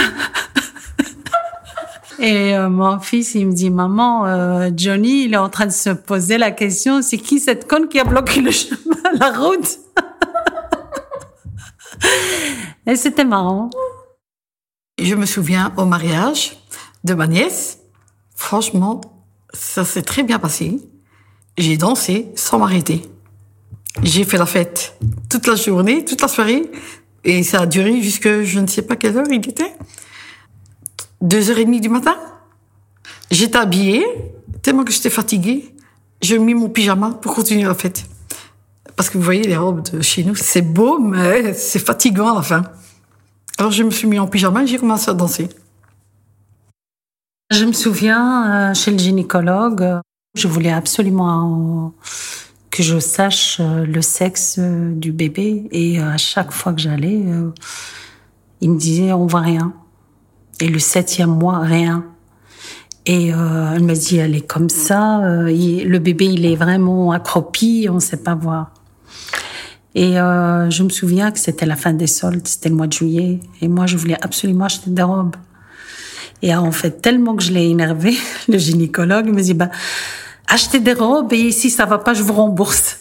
Et 2.20 2.54
euh, 2.54 2.70
mon 2.70 3.00
fils, 3.00 3.34
il 3.36 3.48
me 3.48 3.54
dit, 3.54 3.70
maman, 3.70 4.26
euh, 4.26 4.70
Johnny, 4.76 5.24
il 5.24 5.34
est 5.34 5.38
en 5.38 5.48
train 5.48 5.68
de 5.68 5.72
se 5.72 5.90
poser 5.90 6.38
la 6.38 6.52
question, 6.52 7.02
c'est 7.02 7.18
qui 7.18 7.40
cette 7.40 7.66
conne 7.66 7.88
qui 7.88 7.98
a 7.98 8.04
bloqué 8.04 8.42
le 8.42 8.52
chemin, 8.52 8.98
la 9.18 9.32
route? 9.32 9.80
Et 12.86 12.96
c'était 12.98 13.24
marrant. 13.24 13.70
Je 15.02 15.16
me 15.16 15.26
souviens 15.26 15.72
au 15.78 15.86
mariage 15.86 16.58
de 17.06 17.14
ma 17.14 17.28
nièce. 17.28 17.80
Franchement, 18.36 19.00
ça 19.54 19.86
s'est 19.86 20.02
très 20.02 20.24
bien 20.24 20.40
passé. 20.40 20.78
J'ai 21.58 21.78
dansé 21.78 22.28
sans 22.36 22.60
m'arrêter. 22.60 23.02
J'ai 24.04 24.24
fait 24.24 24.38
la 24.38 24.46
fête 24.46 24.98
toute 25.30 25.48
la 25.48 25.56
journée, 25.56 26.06
toute 26.06 26.22
la 26.22 26.28
soirée. 26.28 26.72
Et 27.24 27.44
ça 27.44 27.62
a 27.62 27.66
duré 27.66 28.02
jusque 28.02 28.44
je 28.44 28.60
ne 28.60 28.68
sais 28.68 28.82
pas 28.82 28.96
quelle 28.96 29.18
heure 29.18 29.28
il 29.30 29.48
était. 29.48 29.76
Deux 31.22 31.50
heures 31.50 31.60
et 31.60 31.66
demie 31.66 31.82
du 31.82 31.90
matin. 31.90 32.16
J'étais 33.30 33.58
habillée, 33.58 34.06
tellement 34.62 34.84
que 34.84 34.92
j'étais 34.92 35.10
fatiguée. 35.10 35.76
J'ai 36.22 36.40
mis 36.40 36.54
mon 36.54 36.70
pyjama 36.70 37.12
pour 37.22 37.34
continuer 37.36 37.64
la 37.64 37.76
fête. 37.76 38.06
Parce 38.96 39.10
que 39.10 39.18
vous 39.18 39.24
voyez, 39.24 39.44
les 39.44 39.58
robes 39.58 39.90
de 39.92 40.02
chez 40.02 40.24
nous, 40.24 40.36
c'est 40.36 40.62
beau, 40.62 41.00
mais 41.00 41.54
c'est 41.54 41.80
fatigant 41.80 42.32
à 42.32 42.36
la 42.36 42.42
fin. 42.42 42.64
Alors 43.58 43.72
je 43.72 43.84
me 43.84 43.92
suis 43.92 44.08
mis 44.08 44.20
en 44.20 44.28
pyjama 44.28 44.64
et 44.64 44.68
j'ai 44.68 44.78
commencé 44.78 45.10
à 45.10 45.14
danser. 45.14 45.50
Je 47.52 47.66
me 47.66 47.74
souviens, 47.74 48.70
euh, 48.70 48.74
chez 48.76 48.92
le 48.92 49.00
gynécologue, 49.00 50.02
je 50.36 50.48
voulais 50.48 50.72
absolument 50.72 51.94
que 52.70 52.84
je 52.84 53.00
sache 53.00 53.58
euh, 53.60 53.86
le 53.86 54.02
sexe 54.02 54.58
euh, 54.60 54.94
du 54.94 55.12
bébé. 55.12 55.68
Et 55.72 56.00
à 56.00 56.18
chaque 56.18 56.52
fois 56.52 56.74
que 56.74 56.80
j'allais, 56.80 57.24
il 58.62 58.72
me 58.72 58.78
disait, 58.78 59.12
on 59.14 59.26
voit 59.26 59.42
rien. 59.42 59.74
Et 60.62 60.68
le 60.68 60.80
septième 60.80 61.32
mois, 61.32 61.60
rien. 61.60 62.06
Et 63.06 63.34
euh, 63.34 63.74
elle 63.76 63.84
me 63.84 63.96
dit, 63.96 64.18
elle 64.18 64.36
est 64.36 64.46
comme 64.46 64.70
ça. 64.70 65.22
le 65.24 65.98
bébé, 65.98 66.26
il 66.26 66.46
est 66.46 66.56
vraiment 66.56 67.12
accroupi, 67.12 67.88
on 67.90 67.96
ne 67.96 68.00
sait 68.00 68.24
pas 68.24 68.36
voir. 68.36 68.72
Et 69.96 70.14
je 70.14 70.84
me 70.84 70.90
souviens 70.90 71.32
que 71.32 71.40
c'était 71.40 71.66
la 71.66 71.76
fin 71.76 71.94
des 71.94 72.08
soldes, 72.08 72.48
c'était 72.48 72.70
le 72.70 72.76
mois 72.76 72.88
de 72.88 72.94
juillet. 72.94 73.40
Et 73.62 73.68
moi, 73.68 73.88
je 73.88 73.98
voulais 73.98 74.18
absolument 74.22 74.66
acheter 74.66 74.92
des 74.92 75.02
robes. 75.02 75.36
Et 76.42 76.56
en 76.56 76.72
fait, 76.72 77.02
tellement 77.02 77.36
que 77.36 77.44
je 77.44 77.52
l'ai 77.52 77.70
énervé, 77.70 78.16
le 78.48 78.58
gynécologue 78.58 79.28
me 79.28 79.42
dit, 79.42 79.54
bah, 79.54 79.70
achetez 80.48 80.80
des 80.80 80.94
robes 80.94 81.34
et 81.34 81.52
si 81.52 81.70
ça 81.70 81.86
va 81.86 81.98
pas, 81.98 82.14
je 82.14 82.24
vous 82.24 82.34
rembourse. 82.34 83.00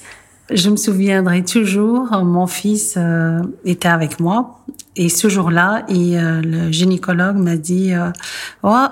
Je 0.51 0.71
me 0.71 0.77
souviendrai 0.77 1.45
toujours, 1.45 2.11
mon 2.25 2.47
fils 2.47 2.95
euh, 2.97 3.43
était 3.65 3.89
avec 3.89 4.19
moi 4.19 4.59
et 4.99 5.09
ce 5.09 5.29
jour-là, 5.29 5.85
et, 5.89 6.19
euh, 6.19 6.43
le 6.43 6.73
gynécologue 6.73 7.37
m'a 7.37 7.57
dit, 7.57 7.95
euh, 7.95 8.11
oh, 8.65 8.87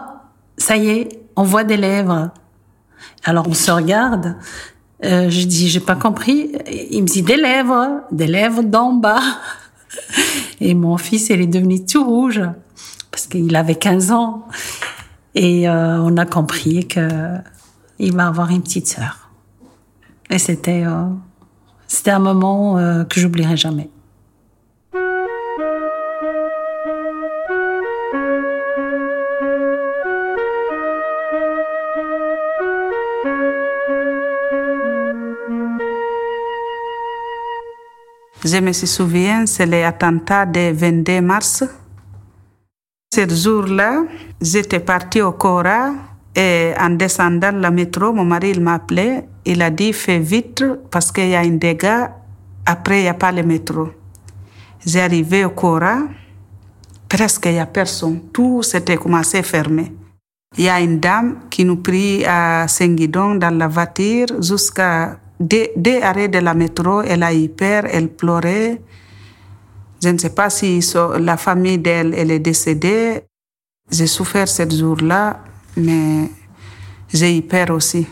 ça 0.57 0.77
y 0.77 0.89
est, 0.89 1.09
on 1.35 1.43
voit 1.43 1.65
des 1.65 1.77
lèvres. 1.77 2.31
Alors 3.25 3.49
on 3.49 3.55
se 3.55 3.71
regarde. 3.73 4.37
Euh, 5.05 5.29
je 5.29 5.47
dis, 5.47 5.69
j'ai 5.69 5.81
pas 5.81 5.97
compris. 5.97 6.53
Il 6.91 7.03
me 7.03 7.09
dit 7.09 7.23
des 7.23 7.37
lèvres, 7.37 8.03
des 8.13 8.29
lèvres 8.29 8.63
d'en 8.63 8.93
bas. 8.93 9.21
Et 10.61 10.75
mon 10.75 10.97
fils, 10.97 11.29
il 11.29 11.41
est 11.41 11.47
devenu 11.47 11.85
tout 11.85 12.05
rouge 12.05 12.41
parce 13.17 13.29
qu'il 13.29 13.57
avait 13.57 13.77
15 13.77 14.13
ans. 14.13 14.47
Et 15.35 15.67
euh, 15.67 16.03
on 16.03 16.19
a 16.19 16.27
compris 16.27 16.87
que 16.87 17.09
il 17.99 18.15
va 18.15 18.27
avoir 18.27 18.51
une 18.51 18.61
petite 18.61 18.89
sœur. 18.89 19.31
Et 20.29 20.39
c'était 20.39 20.85
euh, 20.85 21.07
c'était 21.87 22.11
un 22.11 22.19
moment 22.19 22.77
euh, 22.77 23.05
que 23.05 23.19
j'oublierai 23.19 23.57
jamais. 23.57 23.89
Je 38.45 38.59
me 38.59 38.73
souviens, 38.73 39.47
c'est 39.47 39.65
l'attentat 39.65 40.45
du 40.45 40.71
22 40.73 41.23
mars. 41.23 41.65
Ce 43.17 43.27
jour-là, 43.27 44.03
j'étais 44.43 44.79
partie 44.79 45.23
au 45.23 45.33
Cora 45.33 45.95
et 46.35 46.75
en 46.79 46.91
descendant 46.91 47.51
le 47.51 47.71
métro, 47.71 48.13
mon 48.13 48.27
mari 48.27 48.51
il 48.51 48.61
m'a 48.61 48.75
appelé. 48.75 49.23
Il 49.47 49.63
a 49.63 49.71
dit 49.71 49.95
fais 49.95 50.19
vite 50.19 50.63
parce 50.91 51.11
qu'il 51.11 51.31
y 51.31 51.35
a 51.35 51.41
un 51.41 51.57
dégât. 51.57 52.15
Après, 52.67 52.99
il 52.99 53.03
n'y 53.05 53.09
a 53.09 53.15
pas 53.15 53.33
le 53.33 53.43
métro. 53.43 53.89
J'ai 54.85 55.01
arrivé 55.01 55.47
au 55.47 55.49
Cora, 55.49 56.01
presque 57.09 57.47
il 57.47 57.53
n'y 57.53 57.59
a 57.59 57.65
personne. 57.65 58.21
Tout 58.35 58.63
s'était 58.63 58.99
commencé 58.99 59.39
à 59.39 59.43
fermer. 59.43 59.95
Il 60.59 60.65
y 60.65 60.69
a 60.69 60.79
une 60.79 61.01
dame 61.01 61.37
qui 61.49 61.65
nous 61.65 61.77
prit 61.77 62.23
à 62.27 62.69
Saint-Guidon 62.69 63.37
dans 63.37 63.57
la 63.57 63.67
voiture 63.67 64.27
jusqu'à 64.43 65.19
deux, 65.41 65.69
deux 65.75 66.03
arrêts 66.03 66.29
de 66.29 66.41
la 66.41 66.53
métro. 66.53 67.01
Elle 67.01 67.23
a 67.23 67.33
eu 67.33 67.49
peur, 67.49 67.85
elle 67.91 68.09
pleurait. 68.09 68.79
Je 70.03 70.09
ne 70.09 70.19
sais 70.19 70.35
pas 70.35 70.51
si 70.51 70.81
la 71.19 71.37
famille 71.37 71.79
d'elle 71.79 72.15
elle 72.15 72.31
est 72.31 72.39
décédée. 72.39 73.23
J'ai 73.91 74.07
souffert 74.07 74.49
ce 74.49 74.69
jour-là, 74.69 75.41
mais 75.77 76.31
j'ai 77.13 77.39
eu 77.39 77.43
peur 77.43 77.71
aussi. 77.71 78.07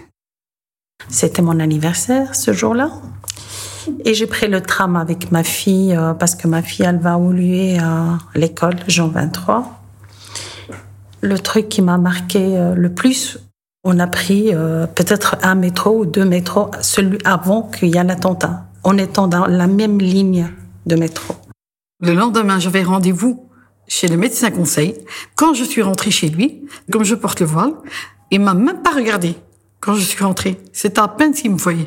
C'était 1.08 1.42
mon 1.42 1.58
anniversaire 1.60 2.34
ce 2.34 2.52
jour-là. 2.52 2.90
Et 4.04 4.14
j'ai 4.14 4.26
pris 4.26 4.48
le 4.48 4.60
tram 4.60 4.96
avec 4.96 5.30
ma 5.30 5.44
fille 5.44 5.94
euh, 5.94 6.14
parce 6.14 6.34
que 6.34 6.48
ma 6.48 6.62
fille, 6.62 6.86
elle 6.86 6.98
va 6.98 7.16
évoluer 7.16 7.78
à 7.78 8.18
l'école 8.34 8.76
Jean 8.88 9.08
23. 9.08 9.82
Le 11.20 11.38
truc 11.38 11.68
qui 11.68 11.82
m'a 11.82 11.98
marqué 11.98 12.56
euh, 12.56 12.74
le 12.74 12.92
plus, 12.92 13.38
on 13.84 13.98
a 13.98 14.06
pris 14.06 14.54
euh, 14.54 14.86
peut-être 14.86 15.36
un 15.42 15.54
métro 15.54 15.98
ou 15.98 16.06
deux 16.06 16.24
métros, 16.24 16.70
celui 16.80 17.18
avant 17.24 17.62
qu'il 17.62 17.94
y 17.94 17.98
ait 17.98 18.04
l'attentat, 18.04 18.64
en 18.82 18.96
étant 18.96 19.28
dans 19.28 19.46
la 19.46 19.66
même 19.66 19.98
ligne 19.98 20.48
de 20.86 20.96
métro. 20.96 21.34
Le 22.04 22.12
lendemain, 22.12 22.58
j'avais 22.58 22.82
rendez-vous 22.82 23.48
chez 23.88 24.08
le 24.08 24.18
médecin 24.18 24.50
conseil. 24.50 24.94
Quand 25.36 25.54
je 25.54 25.64
suis 25.64 25.80
rentrée 25.80 26.10
chez 26.10 26.28
lui, 26.28 26.66
comme 26.92 27.02
je 27.02 27.14
porte 27.14 27.40
le 27.40 27.46
voile, 27.46 27.72
il 28.30 28.40
m'a 28.40 28.52
même 28.52 28.82
pas 28.82 28.90
regardé 28.90 29.36
quand 29.80 29.94
je 29.94 30.02
suis 30.02 30.22
rentrée. 30.22 30.60
C'était 30.74 31.00
à 31.00 31.08
peine 31.08 31.32
s'il 31.32 31.52
me 31.52 31.56
voyait. 31.56 31.86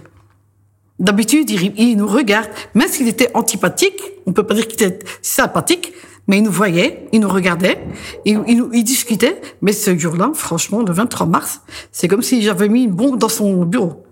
D'habitude, 0.97 1.51
il, 1.51 1.97
nous 1.97 2.08
regarde, 2.08 2.49
même 2.73 2.89
s'il 2.89 3.08
était 3.08 3.30
antipathique, 3.36 4.01
on 4.25 4.34
peut 4.34 4.41
pas 4.41 4.56
dire 4.56 4.67
qu'il 4.67 4.82
était 4.82 5.06
sympathique, 5.21 5.93
mais 6.27 6.39
il 6.39 6.43
nous 6.43 6.51
voyait, 6.51 7.08
il 7.12 7.19
nous 7.19 7.30
regardait, 7.30 7.80
il, 8.25 8.41
il 8.47 8.84
discutait. 8.84 9.39
Mais 9.62 9.71
ce 9.71 9.95
jour-là, 9.95 10.32
franchement, 10.34 10.82
le 10.82 10.93
23 10.93 11.27
mars, 11.27 11.62
c'est 11.91 12.08
comme 12.08 12.23
si 12.23 12.41
j'avais 12.41 12.69
mis 12.69 12.86
une 12.86 12.91
bombe 12.91 13.19
dans 13.19 13.30
son 13.30 13.65
bureau. 13.65 14.06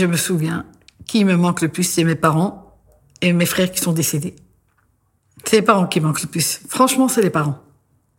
Je 0.00 0.06
me 0.06 0.16
souviens, 0.16 0.64
qui 1.04 1.26
me 1.26 1.36
manque 1.36 1.60
le 1.60 1.68
plus, 1.68 1.84
c'est 1.84 2.04
mes 2.04 2.14
parents 2.14 2.74
et 3.20 3.34
mes 3.34 3.44
frères 3.44 3.70
qui 3.70 3.80
sont 3.80 3.92
décédés. 3.92 4.34
C'est 5.44 5.56
les 5.56 5.62
parents 5.62 5.86
qui 5.86 6.00
manquent 6.00 6.22
le 6.22 6.28
plus. 6.28 6.62
Franchement, 6.70 7.06
c'est 7.06 7.20
les 7.20 7.28
parents. 7.28 7.58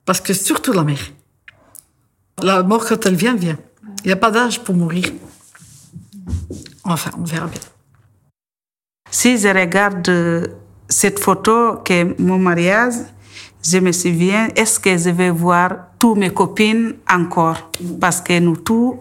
Parce 0.05 0.21
que 0.21 0.31
surtout 0.35 0.73
la 0.73 0.83
mère. 0.83 1.01
La 2.43 2.61
mort, 2.61 2.85
quand 2.85 3.03
elle 3.07 3.15
vient, 3.15 3.33
vient. 3.33 3.57
Il 4.03 4.09
n'y 4.09 4.11
a 4.11 4.15
pas 4.15 4.29
d'âge 4.29 4.63
pour 4.63 4.75
mourir. 4.75 5.05
Enfin, 6.83 7.09
on 7.17 7.23
verra 7.23 7.47
bien. 7.47 7.61
Si 9.09 9.39
je 9.39 9.47
regarde 9.47 10.55
cette 10.87 11.17
photo 11.17 11.77
que 11.77 12.21
mon 12.21 12.37
mariage, 12.37 12.93
je 13.63 13.79
me 13.79 13.91
souviens, 13.91 14.49
est-ce 14.55 14.79
que 14.79 14.95
je 14.99 15.09
vais 15.09 15.31
voir 15.31 15.87
toutes 15.97 16.19
mes 16.19 16.31
copines 16.31 16.93
encore? 17.09 17.71
Parce 17.99 18.21
que 18.21 18.37
nous 18.37 18.57
tous, 18.57 18.99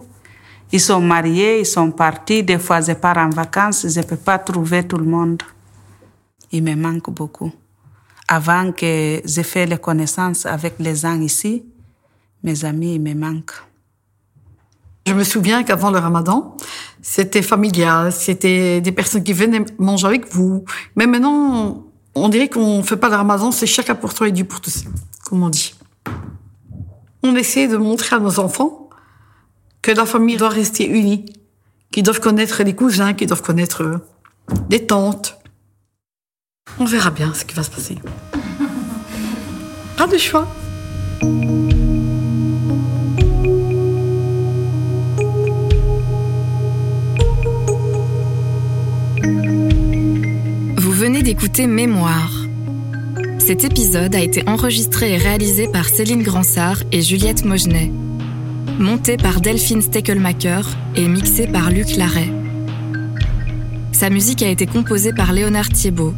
ils 0.71 0.79
sont 0.79 1.01
mariés, 1.01 1.59
ils 1.59 1.65
sont 1.65 1.91
partis. 1.91 2.43
Des 2.43 2.57
fois, 2.57 2.81
je 2.81 2.93
pars 2.93 3.17
en 3.17 3.29
vacances, 3.29 3.85
je 3.87 3.99
ne 3.99 4.05
peux 4.05 4.17
pas 4.17 4.39
trouver 4.39 4.87
tout 4.87 4.97
le 4.97 5.05
monde. 5.05 5.41
Il 6.51 6.63
me 6.63 6.75
manque 6.75 7.09
beaucoup. 7.11 7.51
Avant 8.27 8.71
que 8.71 9.21
je 9.25 9.41
fasse 9.41 9.67
les 9.67 9.77
connaissances 9.77 10.45
avec 10.45 10.75
les 10.79 10.95
gens 10.95 11.19
ici, 11.19 11.65
mes 12.43 12.63
amis, 12.63 12.95
ils 12.95 13.01
me 13.01 13.13
manquent. 13.13 13.61
Je 15.05 15.13
me 15.13 15.23
souviens 15.23 15.63
qu'avant 15.63 15.91
le 15.91 15.97
ramadan, 15.97 16.55
c'était 17.01 17.41
familial, 17.41 18.13
c'était 18.13 18.79
des 18.81 18.91
personnes 18.91 19.23
qui 19.23 19.33
venaient 19.33 19.65
manger 19.79 20.07
avec 20.07 20.33
vous. 20.33 20.63
Mais 20.95 21.07
maintenant, 21.07 21.85
on 22.13 22.29
dirait 22.29 22.47
qu'on 22.47 22.77
ne 22.77 22.83
fait 22.83 22.97
pas 22.97 23.09
le 23.09 23.15
ramadan, 23.15 23.51
c'est 23.51 23.65
chacun 23.65 23.95
pour 23.95 24.13
toi 24.13 24.27
et 24.27 24.31
Dieu 24.31 24.45
pour 24.45 24.61
tous, 24.61 24.85
comme 25.25 25.43
on 25.43 25.49
dit. 25.49 25.73
On 27.23 27.35
essaie 27.35 27.67
de 27.67 27.77
montrer 27.77 28.15
à 28.15 28.19
nos 28.19 28.39
enfants 28.39 28.80
que 29.81 29.91
la 29.91 30.05
famille 30.05 30.37
doit 30.37 30.49
rester 30.49 30.87
unie, 30.87 31.25
qu'ils 31.91 32.03
doivent 32.03 32.19
connaître 32.19 32.63
les 32.63 32.75
cousins, 32.75 33.13
qu'ils 33.13 33.27
doivent 33.27 33.41
connaître 33.41 34.01
les 34.69 34.85
tantes. 34.85 35.37
On 36.79 36.85
verra 36.85 37.09
bien 37.09 37.33
ce 37.33 37.45
qui 37.45 37.55
va 37.55 37.63
se 37.63 37.71
passer. 37.71 37.97
Pas 39.97 40.07
de 40.07 40.17
choix. 40.17 40.47
venez 51.01 51.23
d'écouter 51.23 51.65
Mémoire. 51.65 52.31
Cet 53.39 53.63
épisode 53.63 54.13
a 54.13 54.19
été 54.19 54.47
enregistré 54.47 55.13
et 55.13 55.17
réalisé 55.17 55.67
par 55.67 55.85
Céline 55.89 56.21
Gransart 56.21 56.83
et 56.91 57.01
Juliette 57.01 57.43
Mogenet. 57.43 57.91
Monté 58.81 59.15
par 59.15 59.41
Delphine 59.41 59.83
Steckelmacher 59.83 60.61
et 60.95 61.07
mixé 61.07 61.45
par 61.45 61.69
Luc 61.69 61.97
Larrey. 61.97 62.29
Sa 63.91 64.09
musique 64.09 64.41
a 64.41 64.49
été 64.49 64.65
composée 64.65 65.13
par 65.13 65.33
Léonard 65.33 65.69
Thiebaud. 65.69 66.15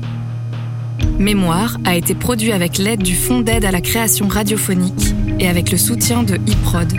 Mémoire 1.19 1.77
a 1.83 1.97
été 1.97 2.15
produit 2.15 2.53
avec 2.53 2.77
l'aide 2.77 3.03
du 3.03 3.15
Fonds 3.15 3.41
d'aide 3.41 3.65
à 3.65 3.71
la 3.71 3.81
création 3.81 4.29
radiophonique 4.29 5.13
et 5.41 5.49
avec 5.49 5.71
le 5.71 5.77
soutien 5.77 6.23
de 6.23 6.35
iProd. 6.47 6.93